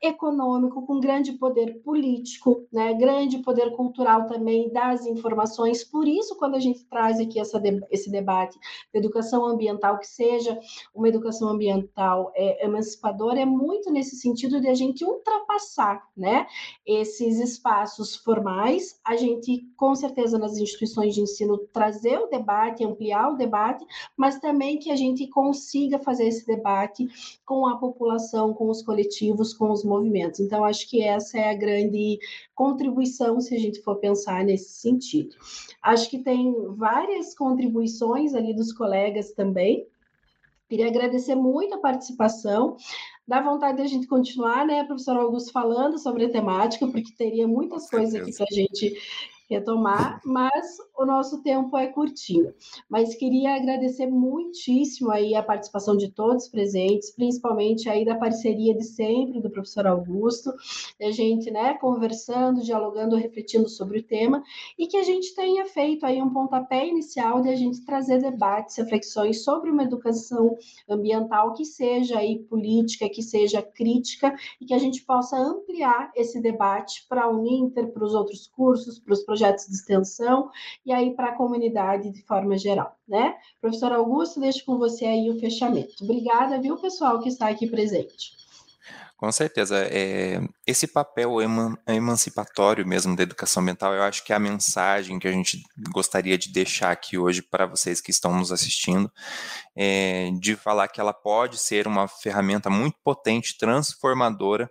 econômico, 0.07 0.85
com 0.87 1.01
grande 1.01 1.33
poder 1.33 1.81
político, 1.83 2.67
né, 2.73 2.93
grande 2.95 3.39
poder 3.39 3.73
cultural 3.73 4.27
também 4.27 4.71
das 4.71 5.07
informações. 5.07 5.83
Por 5.83 6.07
isso, 6.07 6.37
quando 6.37 6.55
a 6.55 6.61
gente 6.61 6.85
traz 6.85 7.19
aqui 7.19 7.41
essa, 7.41 7.61
esse 7.91 8.11
debate 8.11 8.59
de 8.93 8.99
educação 8.99 9.47
ambiental, 9.47 9.99
que 9.99 10.07
seja 10.07 10.59
uma 10.95 11.09
educação 11.09 11.49
ambiental 11.49 12.31
é, 12.35 12.65
emancipadora, 12.65 13.41
é 13.41 13.47
muito 13.47 13.91
nesse 13.91 14.17
sentido 14.17 14.61
de 14.61 14.69
a 14.69 14.75
gente 14.75 15.05
ultrapassar 15.05 16.03
né, 16.17 16.47
esses 16.87 17.39
espaços 17.39 18.17
formais, 18.17 19.01
a 19.05 19.17
gente, 19.17 19.67
com 19.77 19.95
certeza, 19.95 20.39
nas 20.39 20.57
instituições 20.59 21.15
de 21.15 21.23
ensino, 21.23 21.59
trazer 21.73 22.19
o 22.19 22.27
debate, 22.27 22.85
ampliar 22.85 23.33
o 23.33 23.37
debate, 23.37 23.85
mas 24.17 24.39
também 24.39 24.79
que 24.79 24.91
a 24.91 24.97
gente 24.97 25.27
consiga 25.29 25.99
fazer 25.99 26.27
esse 26.27 26.47
debate 26.47 27.09
com 27.45 27.67
a 27.67 27.77
população, 27.77 28.53
com 28.53 28.69
os 28.69 28.83
coletivos, 28.83 29.55
com 29.55 29.71
os 29.71 29.85
movimentos. 29.85 29.94
Então, 30.41 30.65
acho 30.65 30.89
que 30.89 31.03
essa 31.03 31.39
é 31.39 31.51
a 31.51 31.55
grande 31.55 32.19
contribuição, 32.55 33.41
se 33.41 33.55
a 33.55 33.59
gente 33.59 33.81
for 33.83 33.97
pensar 33.97 34.45
nesse 34.45 34.71
sentido. 34.81 35.37
Acho 35.83 36.09
que 36.09 36.19
tem 36.19 36.55
várias 36.77 37.35
contribuições 37.35 38.35
ali 38.35 38.55
dos 38.55 38.73
colegas 38.73 39.33
também. 39.33 39.87
Queria 40.69 40.89
agradecer 40.89 41.35
muito 41.35 41.75
a 41.75 41.79
participação. 41.79 42.77
Dá 43.27 43.41
vontade 43.41 43.79
de 43.79 43.83
a 43.83 43.87
gente 43.87 44.07
continuar, 44.07 44.67
né, 44.67 44.85
professor 44.85 45.17
Augusto, 45.17 45.53
falando 45.53 45.99
sobre 45.99 46.27
a 46.27 46.31
temática, 46.31 46.87
porque 46.87 47.13
teria 47.17 47.47
muitas 47.47 47.89
coisas 47.89 48.15
aqui 48.15 48.35
para 48.37 48.47
a 48.51 48.55
gente 48.55 48.95
retomar, 49.55 50.21
mas 50.25 50.77
o 50.99 51.05
nosso 51.05 51.43
tempo 51.43 51.77
é 51.77 51.87
curtinho. 51.87 52.53
Mas 52.89 53.15
queria 53.15 53.57
agradecer 53.57 54.07
muitíssimo 54.07 55.11
aí 55.11 55.35
a 55.35 55.43
participação 55.43 55.97
de 55.97 56.11
todos 56.11 56.49
presentes, 56.49 57.11
principalmente 57.11 57.89
aí 57.89 58.05
da 58.05 58.17
parceria 58.17 58.75
de 58.75 58.85
sempre 58.85 59.41
do 59.41 59.51
professor 59.51 59.87
Augusto, 59.87 60.53
a 61.01 61.11
gente, 61.11 61.51
né, 61.51 61.75
conversando, 61.75 62.63
dialogando, 62.63 63.17
refletindo 63.17 63.69
sobre 63.69 63.99
o 63.99 64.03
tema 64.03 64.43
e 64.79 64.87
que 64.87 64.97
a 64.97 65.03
gente 65.03 65.35
tenha 65.35 65.67
feito 65.67 66.05
aí 66.05 66.21
um 66.21 66.33
pontapé 66.33 66.87
inicial 66.87 67.43
de 67.43 67.49
a 67.49 67.57
gente 67.57 67.85
trazer 67.85 68.21
debates, 68.21 68.77
reflexões 68.77 69.45
sobre 69.45 69.71
uma 69.71 69.85
educação 69.85 70.57
ambiental 70.89 71.53
que 71.55 71.65
seja 71.65 72.19
aí 72.19 72.39
política, 72.39 73.09
que 73.09 73.23
seja 73.23 73.63
crítica 73.63 74.35
e 74.61 74.65
que 74.65 74.75
a 74.75 74.79
gente 74.79 75.03
possa 75.05 75.37
ampliar 75.37 76.11
esse 76.15 76.41
debate 76.41 77.07
para 77.09 77.29
o 77.29 77.39
Uninter, 77.39 77.89
para 77.93 78.05
os 78.05 78.15
outros 78.15 78.47
cursos, 78.47 78.99
para 78.99 79.13
os 79.13 79.23
projetos 79.23 79.44
de 79.53 79.75
extensão 79.75 80.51
e 80.85 80.93
aí 80.93 81.15
para 81.15 81.29
a 81.29 81.37
comunidade 81.37 82.11
de 82.11 82.23
forma 82.23 82.57
geral, 82.57 82.97
né? 83.07 83.35
Professor 83.61 83.93
Augusto, 83.93 84.41
deixo 84.41 84.65
com 84.65 84.79
você 84.79 85.05
aí 85.05 85.31
o 85.31 85.39
fechamento. 85.39 85.93
Obrigada, 86.03 86.61
viu, 86.61 86.77
pessoal, 86.77 87.21
que 87.21 87.29
está 87.29 87.49
aqui 87.49 87.67
presente. 87.67 88.45
Com 89.25 89.33
certeza. 89.33 89.79
É, 89.91 90.39
esse 90.67 90.87
papel 90.87 91.41
eman, 91.41 91.79
emancipatório 91.87 92.87
mesmo 92.87 93.17
da 93.17 93.23
educação 93.23 93.63
ambiental, 93.63 93.95
eu 93.95 94.03
acho 94.03 94.23
que 94.23 94.35
é 94.35 94.37
a 94.37 94.41
mensagem 94.41 95.19
que 95.19 95.27
a 95.27 95.33
gente 95.33 95.63
gostaria 95.93 96.37
de 96.37 96.53
deixar 96.53 96.91
aqui 96.91 97.17
hoje 97.17 97.41
para 97.41 97.65
vocês 97.65 98.03
que 98.03 98.11
estão 98.11 98.37
nos 98.37 98.53
assistindo, 98.53 99.11
é, 99.75 100.31
de 100.39 100.57
falar 100.57 100.89
que 100.89 101.01
ela 101.01 101.15
pode 101.15 101.57
ser 101.57 101.87
uma 101.87 102.07
ferramenta 102.07 102.69
muito 102.69 102.99
potente, 103.03 103.57
transformadora, 103.57 104.71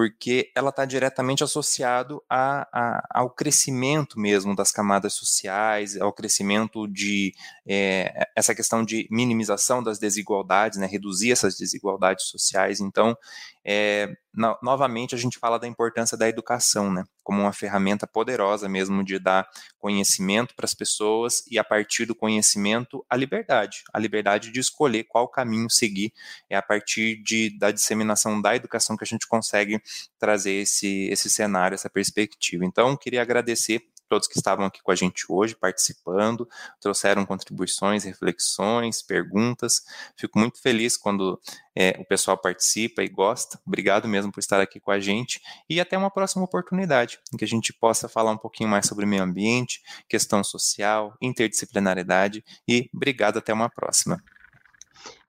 porque 0.00 0.50
ela 0.56 0.70
está 0.70 0.86
diretamente 0.86 1.44
associado 1.44 2.22
a, 2.26 2.66
a, 2.72 3.06
ao 3.20 3.28
crescimento 3.28 4.18
mesmo 4.18 4.56
das 4.56 4.72
camadas 4.72 5.12
sociais, 5.12 5.94
ao 6.00 6.10
crescimento 6.10 6.88
de 6.88 7.34
é, 7.66 8.26
essa 8.34 8.54
questão 8.54 8.82
de 8.82 9.06
minimização 9.10 9.82
das 9.82 9.98
desigualdades, 9.98 10.78
né, 10.78 10.86
reduzir 10.86 11.32
essas 11.32 11.54
desigualdades 11.54 12.28
sociais. 12.28 12.80
Então, 12.80 13.14
é, 13.62 14.08
no, 14.32 14.56
novamente 14.62 15.14
a 15.14 15.18
gente 15.18 15.38
fala 15.38 15.58
da 15.58 15.66
importância 15.66 16.16
da 16.16 16.28
educação, 16.28 16.92
né, 16.92 17.04
como 17.22 17.42
uma 17.42 17.52
ferramenta 17.52 18.06
poderosa 18.06 18.68
mesmo 18.68 19.04
de 19.04 19.18
dar 19.18 19.48
conhecimento 19.78 20.54
para 20.54 20.64
as 20.64 20.74
pessoas 20.74 21.44
e 21.50 21.58
a 21.58 21.64
partir 21.64 22.06
do 22.06 22.14
conhecimento 22.14 23.04
a 23.08 23.16
liberdade, 23.16 23.82
a 23.92 23.98
liberdade 23.98 24.52
de 24.52 24.60
escolher 24.60 25.04
qual 25.04 25.28
caminho 25.28 25.68
seguir. 25.70 26.12
É 26.48 26.56
a 26.56 26.62
partir 26.62 27.22
de, 27.22 27.56
da 27.58 27.70
disseminação 27.70 28.40
da 28.40 28.54
educação 28.54 28.96
que 28.96 29.04
a 29.04 29.06
gente 29.06 29.26
consegue 29.26 29.80
trazer 30.18 30.52
esse, 30.52 31.08
esse 31.08 31.28
cenário, 31.28 31.74
essa 31.74 31.90
perspectiva. 31.90 32.64
Então, 32.64 32.96
queria 32.96 33.22
agradecer 33.22 33.82
todos 34.10 34.26
que 34.26 34.36
estavam 34.36 34.66
aqui 34.66 34.82
com 34.82 34.90
a 34.90 34.96
gente 34.96 35.24
hoje, 35.28 35.54
participando, 35.54 36.46
trouxeram 36.80 37.24
contribuições, 37.24 38.02
reflexões, 38.02 39.00
perguntas. 39.00 39.82
Fico 40.16 40.36
muito 40.36 40.60
feliz 40.60 40.96
quando 40.96 41.40
é, 41.76 41.96
o 42.00 42.04
pessoal 42.04 42.36
participa 42.36 43.04
e 43.04 43.08
gosta. 43.08 43.60
Obrigado 43.64 44.08
mesmo 44.08 44.32
por 44.32 44.40
estar 44.40 44.60
aqui 44.60 44.80
com 44.80 44.90
a 44.90 44.98
gente 44.98 45.40
e 45.68 45.80
até 45.80 45.96
uma 45.96 46.10
próxima 46.10 46.44
oportunidade 46.44 47.20
em 47.32 47.36
que 47.36 47.44
a 47.44 47.48
gente 47.48 47.72
possa 47.72 48.08
falar 48.08 48.32
um 48.32 48.36
pouquinho 48.36 48.68
mais 48.68 48.86
sobre 48.86 49.06
meio 49.06 49.22
ambiente, 49.22 49.80
questão 50.08 50.42
social, 50.42 51.14
interdisciplinariedade 51.22 52.44
e 52.66 52.90
obrigado 52.92 53.38
até 53.38 53.52
uma 53.54 53.70
próxima. 53.70 54.20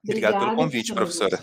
Obrigado 0.04 0.34
Obrigada, 0.34 0.56
pelo 0.56 0.56
convite, 0.56 0.92
professora. 0.92 1.38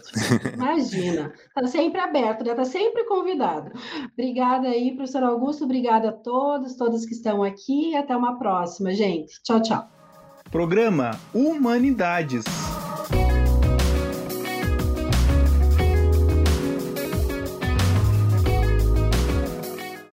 Imagina, 0.54 1.34
está 1.48 1.66
sempre 1.68 2.02
aberto, 2.02 2.46
está 2.46 2.66
sempre 2.66 3.06
convidado. 3.06 3.72
Obrigada 4.12 4.68
aí, 4.68 4.94
professor 4.96 5.24
Augusto, 5.24 5.64
obrigada 5.64 6.10
a 6.10 6.12
todos, 6.12 6.76
todos 6.76 7.06
que 7.06 7.14
estão 7.14 7.42
aqui, 7.42 7.96
até 7.96 8.16
uma 8.16 8.38
próxima, 8.38 8.94
gente. 8.94 9.42
Tchau, 9.44 9.62
tchau. 9.62 9.90
Programa 10.52 11.12
Humanidades. 11.34 12.44